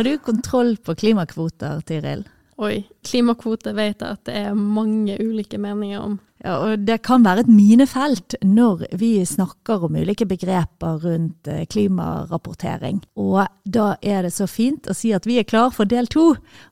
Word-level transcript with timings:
Har 0.00 0.04
du 0.04 0.18
kontroll 0.18 0.76
på 0.80 0.94
klimakvoter, 0.94 1.82
Tiril? 1.84 2.22
Oi, 2.56 2.86
klimakvoter 3.04 3.74
vet 3.76 4.00
jeg 4.00 4.16
at 4.16 4.22
det 4.24 4.36
er 4.46 4.56
mange 4.56 5.12
ulike 5.20 5.58
meninger 5.60 6.00
om. 6.00 6.14
Ja, 6.40 6.54
og 6.56 6.86
det 6.88 7.02
kan 7.04 7.20
være 7.20 7.44
et 7.44 7.50
minefelt 7.52 8.38
når 8.40 8.86
vi 8.96 9.10
snakker 9.28 9.84
om 9.84 10.00
ulike 10.00 10.24
begreper 10.24 11.04
rundt 11.04 11.52
eh, 11.52 11.66
klimarapportering. 11.68 13.02
Og 13.20 13.44
da 13.68 13.90
er 14.00 14.24
det 14.24 14.32
så 14.38 14.48
fint 14.48 14.88
å 14.88 14.96
si 14.96 15.12
at 15.12 15.28
vi 15.28 15.36
er 15.36 15.44
klar 15.44 15.68
for 15.76 15.84
del 15.84 16.08
to 16.08 16.30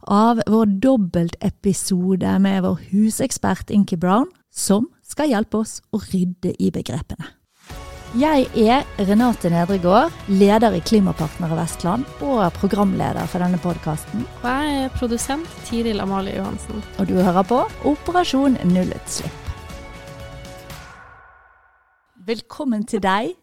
av 0.09 0.41
vår 0.49 0.79
dobbeltepisode 0.89 2.33
med 2.49 2.63
vår 2.65 2.81
husekspert 2.95 3.69
Inki 3.77 4.01
Brown, 4.01 4.33
som 4.49 4.89
skal 5.05 5.37
hjelpe 5.37 5.61
oss 5.61 5.83
å 5.93 6.01
rydde 6.01 6.57
i 6.57 6.73
begrepene. 6.73 7.35
Jeg 8.17 8.47
er 8.57 8.87
Renate 9.05 9.51
Nedregård, 9.53 10.15
leder 10.33 10.73
i 10.73 10.81
Klimapartnere 10.81 11.59
Vestland 11.59 12.07
og 12.25 12.55
programleder 12.57 13.27
for 13.29 13.45
denne 13.45 13.59
podkasten. 13.61 14.23
Og 14.41 14.47
jeg 14.49 14.79
er 14.87 14.95
produsent 14.97 15.51
Tiril 15.69 16.01
Amalie 16.01 16.39
Johansen. 16.39 16.81
Og 16.97 17.11
du 17.11 17.19
hører 17.21 17.45
på 17.45 17.59
Operasjon 17.85 18.57
nullutslipp. 18.65 19.53
Velkommen 22.25 22.87
til 22.89 23.05
deg, 23.05 23.35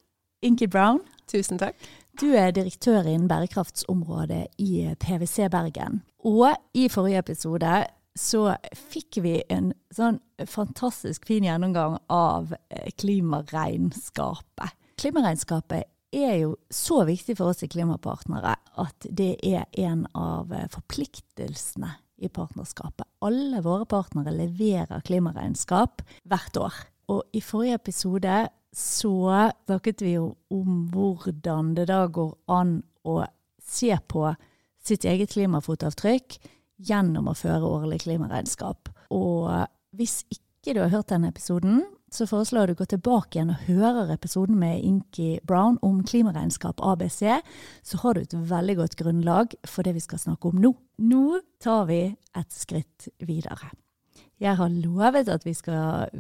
Inki 0.42 0.66
Brown. 0.66 1.04
Tusen 1.30 1.62
takk. 1.62 1.78
Du 2.18 2.32
er 2.34 2.50
direktør 2.50 3.06
innen 3.06 3.30
bærekraftsområdet 3.30 4.48
i 4.58 4.90
PwC 4.98 5.46
Bergen. 5.54 6.02
Og 6.26 6.58
i 6.74 6.90
forrige 6.90 7.22
episode 7.22 7.84
så 8.20 8.56
fikk 8.76 9.20
vi 9.24 9.40
en 9.52 9.74
sånn 9.94 10.22
fantastisk 10.48 11.28
fin 11.28 11.44
gjennomgang 11.44 11.98
av 12.12 12.56
eh, 12.70 12.88
klimaregnskapet. 13.00 14.72
Klimaregnskapet 15.02 15.92
er 16.16 16.38
jo 16.40 16.56
så 16.72 17.04
viktig 17.08 17.36
for 17.38 17.52
oss 17.52 17.66
i 17.66 17.70
Klimapartnere 17.72 18.56
at 18.80 19.08
det 19.12 19.36
er 19.44 19.68
en 19.84 20.06
av 20.16 20.54
eh, 20.56 20.68
forpliktelsene 20.72 21.92
i 22.24 22.32
partnerskapet. 22.32 23.08
Alle 23.28 23.60
våre 23.64 23.88
partnere 23.90 24.32
leverer 24.32 25.04
klimaregnskap 25.04 26.04
hvert 26.24 26.60
år. 26.60 26.78
Og 27.12 27.36
i 27.36 27.42
forrige 27.44 27.82
episode 27.82 28.38
så 28.76 29.16
snakket 29.68 30.04
vi 30.04 30.16
jo 30.16 30.30
om 30.52 30.86
hvordan 30.92 31.74
det 31.76 31.90
da 31.92 32.06
går 32.08 32.34
an 32.52 32.78
å 33.08 33.22
se 33.60 33.92
på 34.08 34.30
sitt 34.86 35.06
eget 35.08 35.34
klimafotavtrykk 35.36 36.38
gjennom 36.78 37.30
å 37.32 37.38
føre 37.38 37.68
årlig 37.68 38.02
klimaregnskap. 38.06 38.90
Og 39.16 39.50
hvis 39.96 40.24
ikke 40.34 40.76
du 40.76 40.82
har 40.84 40.94
hørt 40.94 41.12
denne 41.12 41.30
episoden, 41.32 41.84
så 42.16 42.28
foreslår 42.30 42.70
jeg 42.70 42.76
du 42.76 42.80
gå 42.80 42.88
tilbake 42.94 43.38
igjen 43.38 43.52
og 43.54 43.64
hører 43.68 44.12
episoden 44.14 44.58
med 44.60 44.84
Inki 44.86 45.40
Brown 45.48 45.78
om 45.86 46.02
klimaregnskap 46.08 46.80
ABC, 46.84 47.24
så 47.84 48.02
har 48.04 48.16
du 48.16 48.24
et 48.24 48.36
veldig 48.52 48.76
godt 48.80 48.98
grunnlag 49.00 49.56
for 49.68 49.88
det 49.88 49.96
vi 49.98 50.04
skal 50.04 50.22
snakke 50.22 50.52
om 50.52 50.62
nå. 50.64 50.72
Nå 51.04 51.42
tar 51.64 51.88
vi 51.90 52.04
et 52.08 52.56
skritt 52.56 53.10
videre. 53.26 53.74
Jeg 54.42 54.58
har 54.60 54.72
lovet 54.72 55.32
at 55.32 55.46
vi 55.48 55.56
skal 55.56 56.12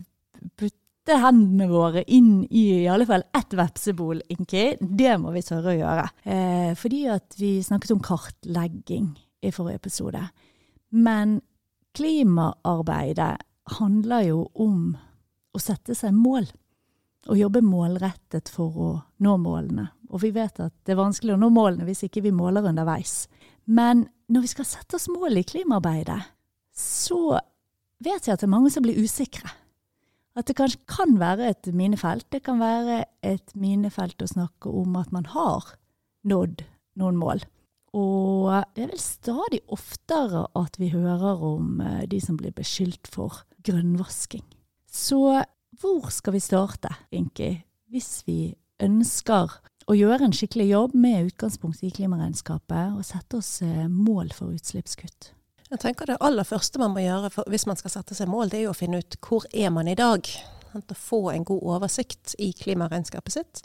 putte 0.59 1.19
hendene 1.21 1.67
våre 1.69 2.03
inn 2.11 2.43
i 2.49 2.65
i 2.81 2.89
alle 2.91 3.07
fall 3.07 3.27
ett 3.35 3.53
vepsebol, 3.55 4.23
Inki. 4.35 4.65
Det 4.79 5.15
må 5.21 5.31
vi 5.35 5.45
tørre 5.45 5.75
å 5.75 5.79
gjøre. 5.79 6.07
Eh, 6.23 6.71
fordi 6.79 7.05
at 7.13 7.37
vi 7.39 7.59
snakket 7.63 7.95
om 7.95 8.03
kartlegging 8.03 9.13
i 9.41 9.51
forrige 9.51 9.81
episode. 9.81 10.21
Men 10.89 11.39
klimaarbeidet 11.95 13.33
handler 13.79 14.27
jo 14.27 14.45
om 14.53 14.93
å 15.55 15.61
sette 15.61 15.95
seg 15.97 16.15
mål. 16.15 16.47
Og 17.25 17.39
jobbe 17.39 17.63
målrettet 17.65 18.51
for 18.53 18.77
å 18.77 18.89
nå 19.25 19.37
målene. 19.41 19.87
Og 20.13 20.21
vi 20.21 20.29
vet 20.35 20.59
at 20.61 20.73
det 20.85 20.93
er 20.93 21.01
vanskelig 21.01 21.33
å 21.33 21.41
nå 21.41 21.49
målene 21.53 21.87
hvis 21.87 22.05
ikke 22.05 22.21
vi 22.27 22.35
måler 22.35 22.67
underveis. 22.69 23.25
Men 23.65 24.05
når 24.29 24.45
vi 24.45 24.51
skal 24.53 24.67
sette 24.69 24.99
oss 24.99 25.09
mål 25.09 25.41
i 25.41 25.45
klimaarbeidet, 25.47 26.19
så 26.75 27.39
vet 28.03 28.27
jeg 28.27 28.35
at 28.35 28.43
det 28.43 28.49
er 28.49 28.53
mange 28.53 28.71
som 28.73 28.85
blir 28.85 28.99
usikre. 29.01 29.49
At 30.35 30.49
det 30.49 30.57
kanskje 30.59 30.83
kan 30.91 31.15
være 31.17 31.49
et 31.49 31.69
minefelt. 31.73 32.27
Det 32.29 32.43
kan 32.45 32.59
være 32.59 33.05
et 33.23 33.55
minefelt 33.55 34.21
å 34.21 34.29
snakke 34.29 34.69
om 34.69 34.97
at 34.99 35.13
man 35.15 35.25
har 35.31 35.73
nådd 36.27 36.65
noen 36.99 37.19
mål. 37.19 37.45
Og 37.95 38.49
det 38.75 38.83
er 38.83 38.91
vel 38.91 39.01
stadig 39.01 39.61
oftere 39.71 40.45
at 40.59 40.75
vi 40.81 40.91
hører 40.91 41.43
om 41.47 41.79
eh, 41.79 42.03
de 42.11 42.19
som 42.23 42.35
blir 42.39 42.51
beskyldt 42.55 43.07
for 43.11 43.45
grønnvasking. 43.65 44.43
Så 44.91 45.21
hvor 45.79 46.09
skal 46.11 46.35
vi 46.35 46.43
starte, 46.43 46.91
Inki, 47.15 47.53
hvis 47.91 48.25
vi 48.27 48.55
ønsker 48.83 49.53
å 49.85 49.95
gjøre 49.95 50.27
en 50.27 50.35
skikkelig 50.35 50.67
jobb 50.69 50.95
med 50.97 51.29
utgangspunkt 51.29 51.83
i 51.85 51.91
klimaregnskapet 51.93 52.97
og 52.97 53.05
sette 53.07 53.39
oss 53.39 53.61
eh, 53.63 53.87
mål 53.87 54.33
for 54.35 54.51
utslippskutt? 54.55 55.31
Jeg 55.71 55.81
tenker 55.81 56.11
Det 56.11 56.19
aller 56.21 56.45
første 56.45 56.79
man 56.79 56.93
må 56.93 57.01
gjøre 57.01 57.31
hvis 57.49 57.65
man 57.65 57.79
skal 57.79 57.95
sette 57.95 58.17
seg 58.17 58.29
mål, 58.29 58.51
det 58.51 58.59
er 58.59 58.67
jo 58.67 58.75
å 58.75 58.77
finne 58.77 58.99
ut 59.01 59.17
hvor 59.23 59.47
er 59.53 59.71
man 59.73 59.87
i 59.87 59.97
dag. 59.97 60.27
Å 60.75 60.99
få 60.99 61.29
en 61.31 61.47
god 61.47 61.63
oversikt 61.77 62.35
i 62.43 62.51
klimaregnskapet 62.51 63.37
sitt. 63.37 63.63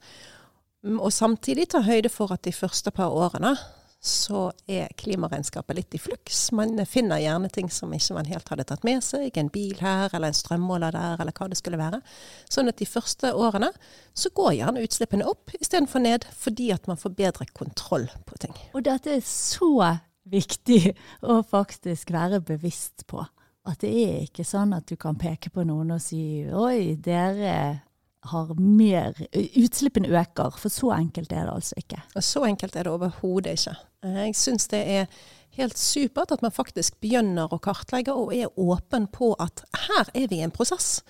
Og 0.86 1.10
samtidig 1.12 1.66
ta 1.74 1.82
høyde 1.84 2.08
for 2.08 2.32
at 2.32 2.46
de 2.46 2.54
første 2.54 2.92
par 2.94 3.10
årene 3.12 3.56
så 4.00 4.46
er 4.64 4.88
klimaregnskapet 4.96 5.76
litt 5.76 5.94
i 5.94 6.00
fluks. 6.00 6.38
Man 6.56 6.78
finner 6.88 7.20
gjerne 7.20 7.50
ting 7.52 7.68
som 7.72 7.92
ikke 7.92 8.16
man 8.16 8.28
helt 8.30 8.48
hadde 8.48 8.64
tatt 8.70 8.84
med 8.86 9.04
seg. 9.04 9.36
En 9.36 9.50
bil 9.52 9.76
her, 9.82 10.08
eller 10.16 10.32
en 10.32 10.38
strømmåler 10.38 10.94
der, 10.96 11.20
eller 11.20 11.36
hva 11.36 11.50
det 11.52 11.58
skulle 11.60 11.80
være. 11.80 12.00
Sånn 12.48 12.72
at 12.72 12.80
de 12.80 12.88
første 12.88 13.34
årene 13.36 13.68
så 14.16 14.32
går 14.32 14.54
gjerne 14.56 14.84
utslippene 14.86 15.28
opp 15.28 15.52
istedenfor 15.58 16.04
ned, 16.06 16.24
fordi 16.32 16.70
at 16.72 16.88
man 16.88 17.00
får 17.00 17.12
bedre 17.18 17.48
kontroll 17.52 18.08
på 18.24 18.40
ting. 18.40 18.56
Og 18.72 18.86
dette 18.88 19.18
er 19.18 19.26
så 19.26 19.74
viktig 20.30 20.94
å 21.20 21.42
faktisk 21.44 22.14
være 22.16 22.40
bevisst 22.40 23.04
på. 23.10 23.20
At 23.68 23.84
det 23.84 23.92
er 23.92 24.24
ikke 24.24 24.48
sånn 24.48 24.72
at 24.72 24.88
du 24.88 24.96
kan 24.96 25.18
peke 25.20 25.52
på 25.52 25.66
noen 25.68 25.92
og 25.92 26.00
si 26.00 26.46
oi, 26.48 26.96
dere 26.96 27.84
har 28.28 28.54
mer 28.60 29.16
Utslippene 29.32 30.08
øker. 30.08 30.56
For 30.60 30.72
så 30.72 30.92
enkelt 30.96 31.32
er 31.32 31.46
det 31.46 31.54
altså 31.54 31.78
ikke. 31.80 32.00
Så 32.20 32.44
enkelt 32.44 32.76
er 32.76 32.84
det 32.84 32.92
overhodet 32.92 33.58
ikke. 33.58 33.76
Jeg 34.04 34.36
syns 34.36 34.68
det 34.68 34.80
er 34.88 35.06
helt 35.58 35.78
supert 35.78 36.32
at 36.32 36.42
man 36.44 36.54
faktisk 36.54 37.00
begynner 37.02 37.50
å 37.50 37.60
kartlegge 37.62 38.14
og 38.14 38.32
er 38.36 38.52
åpen 38.60 39.08
på 39.12 39.32
at 39.42 39.64
her 39.88 40.10
er 40.14 40.28
vi 40.30 40.40
i 40.40 40.46
en 40.46 40.54
prosess. 40.54 41.00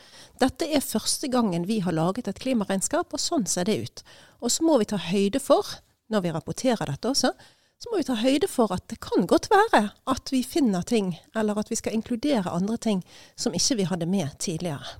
Dette 0.41 0.67
er 0.67 0.85
første 0.85 1.29
gangen 1.29 1.69
vi 1.69 1.81
har 1.85 1.97
laget 1.97 2.31
et 2.31 2.41
klimaregnskap, 2.41 3.13
og 3.13 3.21
sånn 3.21 3.47
ser 3.47 3.69
det 3.69 3.79
ut. 3.85 4.05
Og 4.41 4.53
så 4.55 4.65
må 4.67 4.79
vi 4.81 4.89
ta 4.91 5.01
høyde 5.11 5.43
for, 5.43 5.67
når 6.11 6.25
vi 6.25 6.35
rapporterer 6.35 6.91
dette 6.91 7.11
også, 7.11 7.35
så 7.81 7.91
må 7.91 8.01
vi 8.01 8.09
ta 8.09 8.17
høyde 8.21 8.49
for 8.51 8.73
at 8.75 8.85
det 8.93 8.99
kan 9.01 9.29
godt 9.29 9.49
være 9.53 9.87
at 10.13 10.33
vi 10.33 10.43
finner 10.45 10.85
ting, 10.85 11.15
eller 11.37 11.61
at 11.61 11.71
vi 11.73 11.79
skal 11.81 11.97
inkludere 11.97 12.53
andre 12.53 12.77
ting 12.77 13.05
som 13.41 13.57
ikke 13.57 13.79
vi 13.79 13.89
hadde 13.89 14.09
med 14.11 14.37
tidligere. 14.43 14.99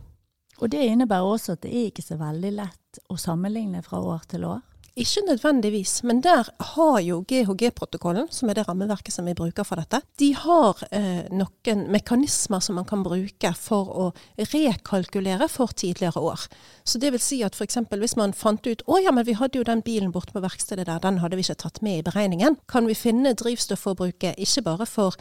Og 0.61 0.73
det 0.73 0.83
innebærer 0.87 1.27
også 1.27 1.57
at 1.57 1.65
det 1.65 1.73
er 1.73 1.89
ikke 1.89 2.05
så 2.05 2.19
veldig 2.21 2.53
lett 2.59 3.01
å 3.09 3.17
sammenligne 3.21 3.83
fra 3.87 4.01
år 4.05 4.27
til 4.29 4.45
år? 4.49 4.61
Ikke 5.01 5.23
nødvendigvis, 5.25 6.03
men 6.03 6.19
der 6.21 6.49
har 6.75 6.97
jo 7.01 7.21
GHG-protokollen, 7.29 8.27
som 8.35 8.51
er 8.51 8.59
det 8.59 8.67
rammeverket 8.67 9.15
som 9.15 9.29
vi 9.29 9.37
bruker 9.39 9.65
for 9.65 9.79
dette, 9.79 10.01
de 10.19 10.33
har 10.35 10.83
eh, 10.91 11.31
noen 11.31 11.85
mekanismer 11.95 12.61
som 12.61 12.77
man 12.77 12.89
kan 12.89 13.05
bruke 13.07 13.53
for 13.57 13.93
å 13.95 14.09
rekalkulere 14.51 15.47
for 15.49 15.73
tidligere 15.73 16.21
år. 16.21 16.45
Så 16.85 16.99
det 17.01 17.15
vil 17.15 17.23
si 17.23 17.39
at 17.47 17.55
f.eks. 17.55 17.79
hvis 17.95 18.19
man 18.19 18.35
fant 18.37 18.67
ut 18.67 18.83
å 18.91 18.99
ja, 19.01 19.15
men 19.15 19.29
vi 19.29 19.39
hadde 19.39 19.63
jo 19.63 19.65
den 19.69 19.85
bilen 19.87 20.13
borte 20.13 20.35
på 20.35 20.43
verkstedet 20.43 20.89
der, 20.91 21.01
den 21.01 21.23
hadde 21.23 21.39
vi 21.39 21.47
ikke 21.47 21.63
tatt 21.63 21.81
med 21.87 22.03
i 22.03 22.07
beregningen, 22.11 22.59
kan 22.69 22.91
vi 22.91 22.99
finne 22.99 23.37
drivstofforbruket 23.39 24.43
ikke 24.43 24.67
bare 24.67 24.91
for 24.91 25.17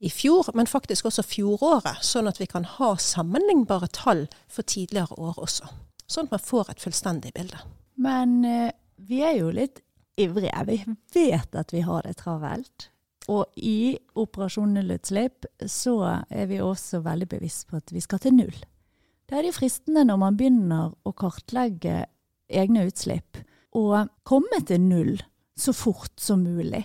i 0.00 0.10
fjor, 0.10 0.50
men 0.54 0.68
faktisk 0.68 1.08
også 1.08 1.24
fjoråret, 1.26 2.02
sånn 2.04 2.28
at 2.28 2.40
vi 2.40 2.48
kan 2.50 2.66
ha 2.76 2.94
sammenlignbare 3.00 3.88
tall 3.94 4.26
for 4.50 4.66
tidligere 4.66 5.16
år 5.20 5.38
også. 5.46 5.68
Sånn 6.10 6.28
at 6.28 6.34
man 6.34 6.44
får 6.44 6.72
et 6.72 6.82
fullstendig 6.84 7.32
bilde. 7.36 7.60
Men 7.96 8.42
eh, 8.44 8.72
vi 8.96 9.22
er 9.24 9.38
jo 9.38 9.52
litt 9.54 9.80
ivrige. 10.20 10.64
Vi 10.68 10.82
vet 11.14 11.56
at 11.56 11.72
vi 11.72 11.84
har 11.86 12.04
det 12.04 12.18
travelt. 12.20 12.90
Og 13.32 13.46
i 13.56 13.96
Operasjon 14.20 14.74
nullutslipp 14.76 15.46
så 15.70 15.96
er 16.28 16.48
vi 16.50 16.60
også 16.60 17.00
veldig 17.04 17.28
bevisst 17.30 17.70
på 17.70 17.80
at 17.80 17.92
vi 17.94 18.02
skal 18.04 18.20
til 18.20 18.36
null. 18.36 18.56
Det 19.24 19.38
er 19.38 19.46
de 19.46 19.54
fristende 19.56 20.04
når 20.04 20.18
man 20.20 20.36
begynner 20.36 20.92
å 21.08 21.12
kartlegge 21.16 22.02
egne 22.52 22.84
utslipp, 22.90 23.40
og 23.74 24.10
komme 24.28 24.60
til 24.68 24.82
null 24.84 25.14
så 25.56 25.72
fort 25.74 26.12
som 26.20 26.44
mulig. 26.44 26.84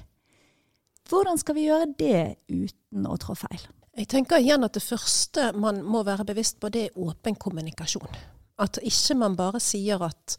Hvordan 1.09 1.39
skal 1.41 1.57
vi 1.57 1.65
gjøre 1.65 1.89
det 1.97 2.23
uten 2.51 3.07
å 3.09 3.17
trå 3.21 3.35
feil? 3.37 3.61
Jeg 3.97 4.07
tenker 4.11 4.39
igjen 4.39 4.63
at 4.63 4.75
det 4.77 4.85
første 4.85 5.49
man 5.57 5.81
må 5.83 6.03
være 6.07 6.27
bevisst 6.29 6.59
på, 6.61 6.69
det 6.71 6.83
er 6.87 6.99
åpen 7.01 7.35
kommunikasjon. 7.35 8.19
At 8.61 8.77
ikke 8.85 9.17
man 9.17 9.37
bare 9.39 9.61
sier 9.63 10.01
at 10.05 10.37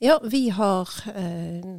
ja, 0.00 0.16
vi 0.22 0.48
har, 0.54 0.88
eh, 1.12 1.74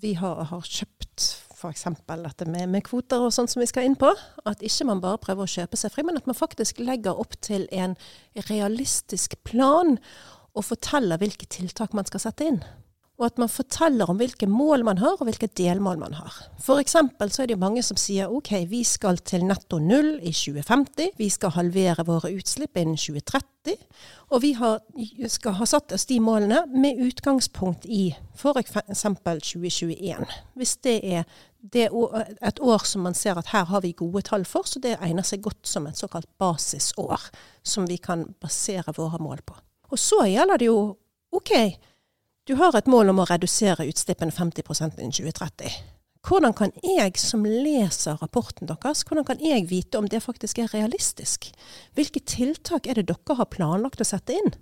vi 0.00 0.14
har, 0.14 0.42
har 0.48 0.62
kjøpt 0.62 1.26
f.eks. 1.56 1.84
dette 2.06 2.46
med, 2.48 2.68
med, 2.68 2.84
kvoter 2.86 3.24
og 3.26 3.34
sånt 3.34 3.52
som 3.52 3.62
vi 3.62 3.68
skal 3.68 3.88
inn 3.88 3.98
på. 3.98 4.10
At 4.48 4.64
ikke 4.64 4.88
man 4.88 5.02
bare 5.04 5.20
prøver 5.22 5.44
å 5.46 5.54
kjøpe 5.56 5.78
seg 5.80 5.92
fri, 5.92 6.04
men 6.06 6.18
at 6.20 6.28
man 6.28 6.38
faktisk 6.38 6.80
legger 6.84 7.18
opp 7.18 7.36
til 7.44 7.66
en 7.74 7.96
realistisk 8.48 9.38
plan 9.48 9.96
og 10.56 10.64
forteller 10.64 11.20
hvilke 11.20 11.48
tiltak 11.52 11.96
man 11.96 12.08
skal 12.08 12.22
sette 12.28 12.48
inn. 12.48 12.60
Og 13.16 13.26
at 13.30 13.38
man 13.40 13.48
forteller 13.48 14.10
om 14.12 14.18
hvilke 14.20 14.46
mål 14.50 14.84
man 14.84 14.98
har, 15.00 15.14
og 15.16 15.24
hvilke 15.24 15.48
delmål 15.56 15.98
man 16.02 16.16
har. 16.18 16.34
Eksempel 16.76 17.30
så 17.32 17.42
er 17.42 17.48
det 17.48 17.58
mange 17.58 17.80
som 17.82 17.96
sier 17.96 18.32
ok, 18.32 18.50
vi 18.68 18.82
skal 18.84 19.16
til 19.24 19.46
netto 19.48 19.78
null 19.80 20.18
i 20.20 20.34
2050. 20.36 21.14
Vi 21.16 21.28
skal 21.32 21.54
halvere 21.56 22.04
våre 22.04 22.34
utslipp 22.36 22.76
innen 22.76 22.98
2030. 23.00 23.78
Og 24.36 24.42
vi 24.42 24.52
har, 24.58 24.82
skal 25.32 25.56
ha 25.56 25.66
satt 25.68 25.94
oss 25.96 26.04
de 26.10 26.20
målene 26.20 26.66
med 26.76 27.00
utgangspunkt 27.06 27.88
i 27.88 28.10
f.eks. 28.36 28.76
2021. 28.92 30.36
Hvis 30.58 30.76
det 30.84 30.98
er 31.00 31.24
det 31.72 31.88
et 31.88 32.60
år 32.60 32.84
som 32.86 33.06
man 33.06 33.16
ser 33.16 33.38
at 33.38 33.50
her 33.54 33.64
har 33.70 33.82
vi 33.82 33.94
gode 33.96 34.22
tall 34.28 34.44
for, 34.44 34.68
så 34.68 34.82
det 34.82 34.98
egner 35.00 35.24
seg 35.26 35.42
godt 35.46 35.66
som 35.66 35.88
et 35.88 35.98
såkalt 35.98 36.28
basisår 36.38 37.30
som 37.66 37.88
vi 37.88 37.96
kan 37.96 38.26
basere 38.42 38.94
våre 38.96 39.18
mål 39.22 39.42
på. 39.46 39.56
Og 39.90 39.98
så 39.98 40.26
gjelder 40.28 40.60
det 40.60 40.68
jo 40.68 40.80
OK 41.34 41.52
du 42.46 42.54
har 42.54 42.76
et 42.78 42.86
mål 42.86 43.10
om 43.10 43.18
å 43.18 43.26
redusere 43.26 43.88
utslippene 43.90 44.30
50% 44.30 45.00
innen 45.00 45.14
2030. 45.14 45.78
Hvordan 46.26 46.54
kan 46.58 46.72
jeg 46.82 47.18
som 47.18 47.42
leser 47.46 48.18
rapporten 48.22 48.70
deres, 48.70 49.02
hvordan 49.06 49.26
kan 49.26 49.42
jeg 49.42 49.66
vite 49.70 49.98
om 49.98 50.06
det 50.10 50.22
faktisk 50.22 50.60
er 50.62 50.70
realistisk? 50.74 51.48
Hvilke 51.98 52.22
tiltak 52.22 52.86
er 52.86 52.98
det 52.98 53.08
dere 53.10 53.36
har 53.38 53.50
planlagt 53.50 54.02
å 54.02 54.06
sette 54.06 54.38
inn? 54.38 54.54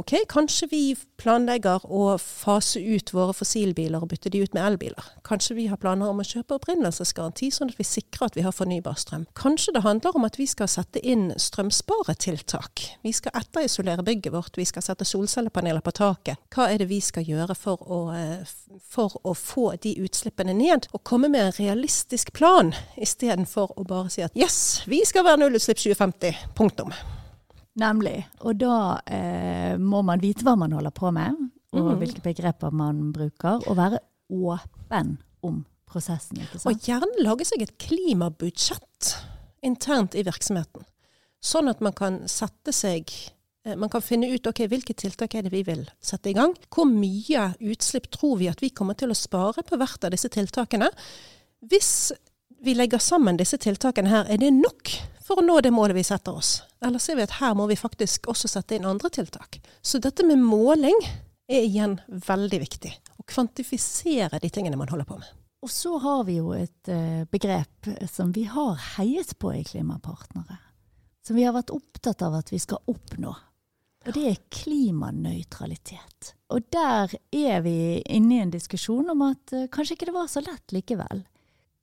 Ok, 0.00 0.14
kanskje 0.32 0.66
vi 0.70 0.84
planlegger 1.20 1.82
å 1.84 2.14
fase 2.16 2.80
ut 2.80 3.10
våre 3.12 3.34
fossilbiler 3.36 4.00
og 4.00 4.08
bytte 4.14 4.30
de 4.32 4.40
ut 4.40 4.54
med 4.56 4.64
elbiler. 4.64 5.10
Kanskje 5.28 5.58
vi 5.58 5.66
har 5.68 5.76
planer 5.82 6.08
om 6.08 6.22
å 6.22 6.24
kjøpe 6.24 6.56
opprinnelsesgaranti, 6.56 7.50
sånn 7.52 7.68
at 7.68 7.76
vi 7.76 7.84
sikrer 7.84 8.30
at 8.30 8.38
vi 8.38 8.46
har 8.46 8.56
fornybar 8.56 8.96
strøm. 8.96 9.26
Kanskje 9.36 9.74
det 9.76 9.84
handler 9.84 10.16
om 10.16 10.24
at 10.24 10.40
vi 10.40 10.48
skal 10.48 10.72
sette 10.72 11.04
inn 11.04 11.28
strømsparetiltak. 11.36 12.86
Vi 13.04 13.12
skal 13.12 13.36
etterisolere 13.42 14.06
bygget 14.06 14.32
vårt, 14.38 14.56
vi 14.56 14.68
skal 14.72 14.88
sette 14.88 15.04
solcellepaneler 15.04 15.84
på 15.84 15.92
taket. 16.00 16.40
Hva 16.48 16.70
er 16.72 16.80
det 16.80 16.88
vi 16.88 17.04
skal 17.04 17.28
gjøre 17.28 17.58
for 17.58 17.84
å, 17.84 18.02
eh, 18.16 18.80
for 18.80 19.20
å 19.20 19.36
få 19.36 19.74
de 19.84 19.98
utslippene 20.00 20.56
ned? 20.56 20.88
Og 20.96 21.04
komme 21.04 21.28
med 21.28 21.50
en 21.50 21.56
realistisk 21.60 22.32
plan, 22.32 22.72
istedenfor 22.96 23.76
å 23.76 23.84
bare 23.84 24.08
si 24.08 24.24
at 24.24 24.32
yes, 24.32 24.80
vi 24.88 25.04
skal 25.04 25.28
være 25.28 25.44
nullutslipp 25.44 25.76
2050. 25.76 26.46
Punktum. 26.56 26.96
Nemlig. 27.80 28.18
Og 28.44 28.58
da 28.60 29.00
eh, 29.08 29.74
må 29.80 30.02
man 30.06 30.22
vite 30.22 30.44
hva 30.46 30.56
man 30.58 30.74
holder 30.76 30.94
på 30.94 31.10
med, 31.14 31.36
og 31.72 31.86
mm. 31.86 31.96
hvilke 32.02 32.22
begreper 32.24 32.74
man 32.74 33.10
bruker, 33.14 33.62
og 33.66 33.78
være 33.78 34.02
åpen 34.30 35.16
om 35.46 35.62
prosessen. 35.90 36.42
Og 36.64 36.86
gjerne 36.86 37.24
lage 37.24 37.46
seg 37.48 37.64
et 37.64 37.76
klimabudsjett 37.82 39.14
internt 39.66 40.16
i 40.16 40.24
virksomheten. 40.26 40.86
Sånn 41.40 41.70
at 41.72 41.80
man 41.84 41.94
kan 41.96 42.20
sette 42.28 42.72
seg 42.76 43.08
eh, 43.64 43.76
man 43.80 43.90
kan 43.92 44.04
finne 44.04 44.28
ut 44.28 44.46
okay, 44.50 44.68
hvilke 44.68 44.94
tiltak 44.96 45.34
er 45.34 45.46
det 45.46 45.54
vi 45.54 45.64
vil 45.66 45.86
sette 46.04 46.32
i 46.32 46.36
gang. 46.36 46.52
Hvor 46.68 46.88
mye 46.88 47.50
utslipp 47.72 48.10
tror 48.12 48.38
vi 48.42 48.50
at 48.52 48.60
vi 48.62 48.72
kommer 48.76 48.98
til 48.98 49.12
å 49.12 49.18
spare 49.18 49.64
på 49.66 49.78
hvert 49.80 50.04
av 50.04 50.12
disse 50.14 50.30
tiltakene? 50.32 50.90
Hvis 51.70 52.12
vi 52.60 52.76
legger 52.76 53.00
sammen 53.00 53.40
disse 53.40 53.56
tiltakene 53.60 54.12
her, 54.12 54.28
er 54.28 54.40
det 54.40 54.52
nok 54.52 54.92
for 55.30 55.40
å 55.40 55.46
nå 55.46 55.60
det 55.62 55.70
målet 55.70 55.94
vi 55.94 56.06
setter 56.06 56.34
oss? 56.34 56.60
Eller 56.82 57.02
ser 57.02 57.18
vi 57.18 57.26
at 57.26 57.38
her 57.38 57.54
må 57.54 57.68
vi 57.70 57.78
faktisk 57.78 58.26
også 58.32 58.50
sette 58.50 58.74
inn 58.76 58.88
andre 58.88 59.10
tiltak? 59.14 59.60
Så 59.82 60.02
dette 60.02 60.26
med 60.26 60.42
måling 60.42 60.96
er 61.50 61.66
igjen 61.66 61.98
veldig 62.06 62.60
viktig. 62.64 62.92
Å 63.20 63.26
kvantifisere 63.30 64.40
de 64.42 64.50
tingene 64.50 64.78
man 64.80 64.90
holder 64.90 65.06
på 65.06 65.18
med. 65.20 65.28
Og 65.60 65.70
så 65.70 65.92
har 66.00 66.24
vi 66.24 66.38
jo 66.38 66.54
et 66.56 66.88
uh, 66.88 67.26
begrep 67.30 67.90
som 68.08 68.32
vi 68.32 68.46
har 68.48 68.78
heiet 68.96 69.34
på 69.38 69.52
i 69.54 69.64
Klimapartnere. 69.66 70.56
Som 71.26 71.36
vi 71.36 71.44
har 71.44 71.54
vært 71.54 71.72
opptatt 71.74 72.24
av 72.24 72.38
at 72.38 72.50
vi 72.50 72.58
skal 72.62 72.80
oppnå. 72.88 73.34
Og 74.08 74.14
det 74.16 74.22
er 74.30 74.38
klimanøytralitet. 74.56 76.32
Og 76.50 76.64
der 76.72 77.12
er 77.12 77.60
vi 77.66 78.00
inne 78.08 78.38
i 78.38 78.40
en 78.46 78.54
diskusjon 78.54 79.12
om 79.12 79.26
at 79.28 79.52
uh, 79.52 79.68
kanskje 79.70 79.98
ikke 79.98 80.08
det 80.08 80.16
var 80.16 80.32
så 80.32 80.42
lett 80.42 80.74
likevel. 80.74 81.22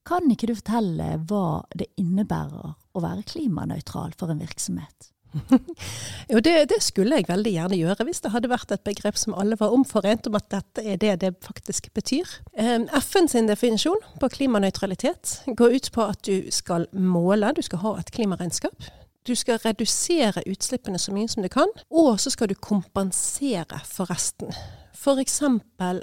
Kan 0.08 0.32
ikke 0.32 0.48
du 0.48 0.56
fortelle 0.56 1.18
hva 1.28 1.66
det 1.76 1.90
innebærer 2.00 2.74
å 2.96 3.04
være 3.04 3.28
klimanøytral 3.28 4.14
for 4.18 4.32
en 4.32 4.40
virksomhet? 4.40 5.12
jo, 6.32 6.40
det, 6.40 6.54
det, 6.72 6.78
skulle 6.82 7.20
jeg 7.20 7.28
veldig 7.28 7.52
gjerne 7.52 7.80
gjøre, 7.80 8.06
hvis 8.08 8.22
det 8.24 8.32
hadde 8.32 8.52
vært 8.52 8.72
et 8.72 8.86
begrep 8.88 9.20
som 9.20 9.36
alle 9.38 9.58
var 9.60 9.74
omforent 9.76 10.30
om 10.30 10.38
at 10.40 10.48
dette 10.54 10.84
er 10.84 11.02
det 11.02 11.18
det 11.26 11.34
faktisk 11.44 11.92
betyr. 11.98 12.38
FN 12.56 12.88
FNs 12.88 13.36
definisjon 13.50 14.00
på 14.22 14.32
klimanøytralitet 14.38 15.42
går 15.60 15.76
ut 15.76 15.92
på 15.94 16.08
at 16.08 16.24
du 16.26 16.48
skal 16.56 16.88
måle, 16.94 17.52
du 17.54 17.62
skal 17.66 17.84
ha 17.84 17.98
et 18.00 18.14
klimaregnskap. 18.16 18.88
Du 19.28 19.36
skal 19.36 19.60
redusere 19.60 20.46
utslippene 20.48 21.00
så 21.00 21.12
mye 21.12 21.28
som 21.28 21.44
du 21.44 21.52
kan, 21.52 21.68
og 21.92 22.16
så 22.24 22.32
skal 22.32 22.48
du 22.48 22.56
kompensere 22.56 23.82
for 23.84 24.08
resten. 24.08 24.56
F.eks. 24.96 25.42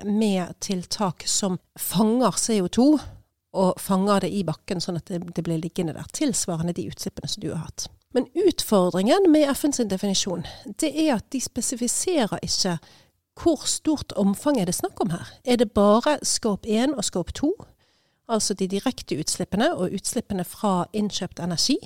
med 0.05 0.53
tiltak 0.61 1.25
som 1.27 1.57
fanger 1.81 2.37
CO2 2.37 2.99
og 3.55 3.81
fanger 3.81 4.25
det 4.25 4.33
i 4.35 4.43
bakken, 4.47 4.83
sånn 4.83 4.99
at 4.99 5.09
det, 5.11 5.23
det 5.37 5.45
blir 5.47 5.63
liggende 5.63 5.95
der. 5.97 6.09
Tilsvarende 6.15 6.75
de 6.77 6.89
utslippene 6.91 7.31
som 7.31 7.45
du 7.45 7.53
har 7.53 7.63
hatt. 7.65 7.87
Men 8.15 8.29
utfordringen 8.35 9.31
med 9.33 9.49
FNs 9.57 9.81
definisjon, 9.91 10.45
det 10.79 10.93
er 10.93 11.17
at 11.17 11.27
de 11.35 11.41
spesifiserer 11.43 12.43
ikke 12.43 12.79
hvor 13.43 13.65
stort 13.67 14.13
omfang 14.15 14.61
er 14.61 14.69
det 14.71 14.77
snakk 14.77 15.01
om 15.03 15.11
her. 15.11 15.31
Er 15.45 15.59
det 15.59 15.73
bare 15.75 16.21
skåp 16.23 16.67
1 16.71 16.95
og 16.95 17.03
skåp 17.05 17.33
2, 17.35 17.51
altså 18.31 18.55
de 18.55 18.69
direkte 18.71 19.19
utslippene 19.19 19.73
og 19.75 19.97
utslippene 19.99 20.47
fra 20.47 20.85
innkjøpt 20.95 21.43
energi? 21.43 21.79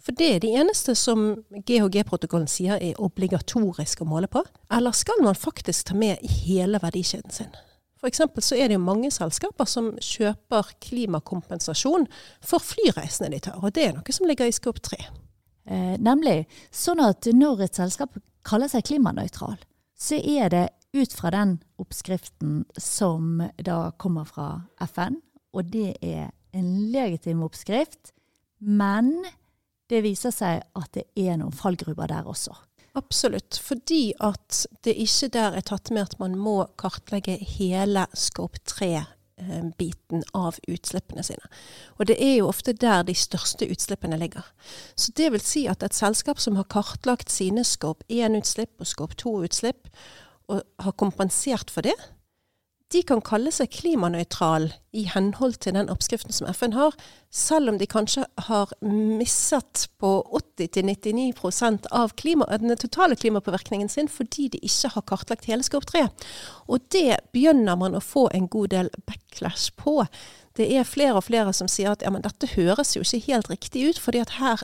For 0.00 0.16
det 0.16 0.28
er 0.34 0.44
de 0.44 0.52
eneste 0.56 0.94
som 0.96 1.42
GHG-protokollen 1.52 2.48
sier 2.48 2.80
er 2.80 3.00
obligatorisk 3.00 4.00
å 4.00 4.08
måle 4.08 4.28
på. 4.32 4.44
Eller 4.72 4.96
skal 4.96 5.20
man 5.24 5.36
faktisk 5.36 5.90
ta 5.90 5.96
med 5.96 6.20
hele 6.44 6.80
verdikjeden 6.80 7.32
sin? 7.32 7.52
F.eks. 8.00 8.22
så 8.40 8.56
er 8.56 8.70
det 8.70 8.78
jo 8.78 8.82
mange 8.82 9.10
selskaper 9.12 9.68
som 9.68 9.90
kjøper 10.00 10.72
klimakompensasjon 10.80 12.06
for 12.40 12.64
flyreisene 12.64 13.28
de 13.34 13.40
tar, 13.44 13.58
og 13.60 13.74
det 13.76 13.86
er 13.86 13.96
noe 13.96 14.14
som 14.16 14.28
ligger 14.28 14.48
i 14.48 14.56
skop 14.56 14.80
3. 14.80 15.00
Eh, 15.70 15.96
nemlig. 16.00 16.46
Sånn 16.72 17.02
at 17.04 17.28
når 17.36 17.66
et 17.66 17.80
selskap 17.80 18.16
kaller 18.46 18.70
seg 18.72 18.86
klimanøytral, 18.88 19.58
så 20.00 20.16
er 20.16 20.48
det 20.52 20.66
ut 20.96 21.12
fra 21.14 21.30
den 21.34 21.58
oppskriften 21.78 22.64
som 22.80 23.44
da 23.60 23.90
kommer 24.00 24.24
fra 24.26 24.48
FN, 24.88 25.20
og 25.52 25.68
det 25.70 25.98
er 26.00 26.30
en 26.56 26.72
legitim 26.90 27.44
oppskrift, 27.46 28.14
men 28.58 29.12
det 29.90 30.02
viser 30.06 30.32
seg 30.34 30.64
at 30.78 30.90
det 30.94 31.06
er 31.18 31.38
noen 31.38 31.54
fallgruber 31.54 32.10
der 32.10 32.26
også. 32.26 32.54
Absolutt, 32.98 33.58
fordi 33.62 34.12
at 34.18 34.64
det 34.84 34.96
ikke 34.98 35.28
der 35.36 35.56
er 35.58 35.66
tatt 35.66 35.92
med 35.94 36.08
at 36.08 36.18
man 36.18 36.34
må 36.38 36.64
kartlegge 36.80 37.36
hele 37.38 38.06
Scope 38.18 38.58
3-biten 38.66 40.24
av 40.34 40.58
utslippene 40.66 41.22
sine. 41.22 41.50
Og 41.98 42.08
det 42.10 42.18
er 42.18 42.40
jo 42.40 42.48
ofte 42.50 42.74
der 42.74 43.04
de 43.06 43.14
største 43.14 43.68
utslippene 43.70 44.18
ligger. 44.18 44.48
Så 44.98 45.14
det 45.16 45.30
vil 45.30 45.44
si 45.44 45.68
at 45.70 45.86
et 45.86 45.94
selskap 45.94 46.42
som 46.42 46.58
har 46.58 46.66
kartlagt 46.72 47.30
sine 47.30 47.62
Scope 47.64 48.02
1-utslipp 48.10 48.82
og 48.82 48.90
Scope 48.90 49.18
2-utslipp, 49.22 49.86
og 50.50 50.64
har 50.82 50.98
kompensert 50.98 51.70
for 51.70 51.86
det, 51.86 51.94
de 52.90 53.02
kan 53.06 53.20
kalle 53.22 53.52
seg 53.54 53.70
klimanøytral 53.70 54.70
i 54.96 55.04
henhold 55.12 55.60
til 55.62 55.76
den 55.76 55.90
oppskriften 55.92 56.34
som 56.34 56.48
FN 56.50 56.74
har, 56.74 56.96
selv 57.30 57.70
om 57.70 57.78
de 57.78 57.86
kanskje 57.86 58.24
har 58.48 58.72
misset 58.82 59.86
på 60.02 60.10
80-99% 60.58 61.86
av 61.94 62.16
klima, 62.18 62.48
den 62.58 62.74
totale 62.80 63.14
klimapåvirkningen 63.14 63.88
sin 63.92 64.10
fordi 64.10 64.48
de 64.56 64.62
ikke 64.66 64.90
har 64.96 65.06
kartlagt 65.06 65.46
hele 65.46 65.62
3. 65.62 66.06
Og 66.66 66.82
det 66.90 67.20
begynner 67.32 67.78
man 67.78 67.94
å 67.94 68.02
få 68.02 68.26
en 68.34 68.50
god 68.50 68.74
del 68.74 68.90
backlash 69.06 69.70
på 69.78 70.00
det 70.58 70.66
er 70.74 70.88
flere 70.88 71.14
og 71.16 71.24
flere 71.28 71.52
som 71.56 71.68
sier 71.70 71.92
at 71.94 72.02
ja, 72.02 72.10
dette 72.20 72.48
høres 72.56 72.96
jo 72.96 73.04
ikke 73.04 73.22
helt 73.28 73.50
riktig 73.52 73.84
ut, 73.86 74.00
fordi 74.02 74.20
at 74.24 74.34
her 74.40 74.62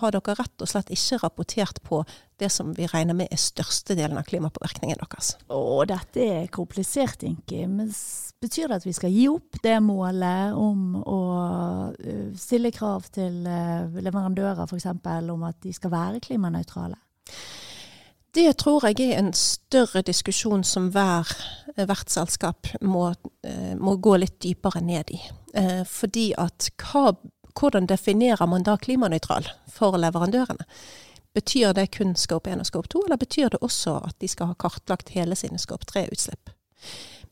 har 0.00 0.14
dere 0.16 0.34
rett 0.36 0.64
og 0.64 0.70
slett 0.70 0.90
ikke 0.92 1.20
rapportert 1.22 1.78
på 1.86 2.02
det 2.40 2.50
som 2.52 2.72
vi 2.76 2.88
regner 2.90 3.16
med 3.16 3.30
er 3.30 3.40
størstedelen 3.40 4.18
av 4.18 4.26
klimapåvirkningen 4.28 4.98
deres. 5.00 5.34
Og 5.52 5.86
dette 5.90 6.24
er 6.24 6.50
komplisert, 6.52 7.22
Inki. 7.26 7.62
Men 7.68 7.92
betyr 8.40 8.70
det 8.70 8.80
at 8.80 8.88
vi 8.88 8.96
skal 8.96 9.12
gi 9.14 9.26
opp 9.30 9.60
det 9.64 9.76
målet 9.84 10.56
om 10.56 11.00
å 11.00 11.20
stille 12.40 12.72
krav 12.74 13.10
til 13.14 13.42
leverandører 13.44 14.64
f.eks. 14.66 14.88
om 14.90 15.48
at 15.48 15.60
de 15.64 15.74
skal 15.76 15.92
være 15.92 16.22
klimanøytrale? 16.24 16.98
Det 18.34 18.52
tror 18.62 18.84
jeg 18.86 19.10
er 19.10 19.18
en 19.18 19.32
større 19.34 20.04
diskusjon 20.06 20.62
som 20.64 20.92
hver, 20.94 21.26
hvert 21.74 22.12
selskap 22.12 22.68
må, 22.80 23.08
må, 23.74 23.96
gå 23.98 24.16
litt 24.22 24.38
dypere 24.44 24.82
ned 24.86 25.10
i. 25.10 25.18
Fordi 25.90 26.28
at 26.38 26.68
hva, 26.78 27.10
hvordan 27.58 27.90
definerer 27.90 28.46
man 28.46 28.62
da 28.62 28.76
klimanøytral 28.78 29.50
for 29.74 29.98
leverandørene? 29.98 30.68
Betyr 31.40 31.74
det 31.76 31.86
kun 31.96 32.14
Scope 32.20 32.52
1 32.52 32.60
og 32.60 32.68
Scope 32.68 32.92
2, 32.92 33.04
eller 33.08 33.20
betyr 33.20 33.52
det 33.54 33.62
også 33.64 33.96
at 34.10 34.16
de 34.20 34.28
skal 34.28 34.52
ha 34.52 34.58
kartlagt 34.60 35.14
hele 35.16 35.38
sine 35.38 35.58
Scope 35.58 35.88
3-utslipp? 35.88 36.52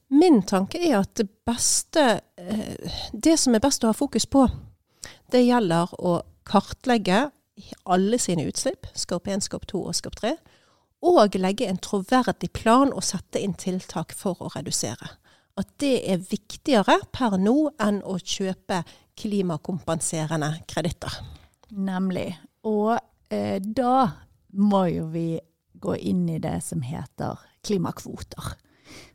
Min 0.09 0.41
tanke 0.49 0.81
er 0.81 1.03
at 1.03 1.11
det 1.21 1.29
beste 1.45 2.21
Det 3.13 3.35
som 3.37 3.53
er 3.55 3.61
best 3.61 3.85
å 3.85 3.91
ha 3.91 3.97
fokus 3.97 4.25
på, 4.25 4.47
det 5.33 5.45
gjelder 5.45 5.93
å 6.01 6.23
kartlegge 6.49 7.27
alle 7.85 8.19
sine 8.23 8.47
utslipp, 8.49 8.87
Scope 8.97 9.29
1, 9.29 9.45
Scope 9.45 9.69
2 9.69 9.83
og 9.91 9.97
Scope 9.99 10.21
3 10.23 10.37
og 11.07 11.37
legge 11.39 11.69
en 11.69 11.79
troverdig 11.79 12.51
plan 12.53 12.91
og 12.91 13.05
sette 13.07 13.39
inn 13.39 13.55
tiltak 13.55 14.15
for 14.17 14.41
å 14.43 14.51
redusere. 14.57 15.17
at 15.59 15.67
det 15.83 16.05
er 16.07 16.21
viktigere 16.23 17.01
per 17.11 17.35
nå 17.35 17.73
enn 17.83 17.97
å 18.07 18.13
kjøpe 18.23 18.85
klimakompenserende 19.19 20.53
kreditter. 20.71 21.11
Nemlig. 21.75 22.29
Og 22.63 22.93
eh, 22.95 23.08
da 23.29 23.95
må 24.57 24.87
jo 24.89 25.09
vi 25.13 25.41
gå 25.79 25.97
inn 25.97 26.29
i 26.29 26.39
det 26.43 26.61
som 26.65 26.83
heter 26.83 27.39
klimakvoter. 27.67 28.55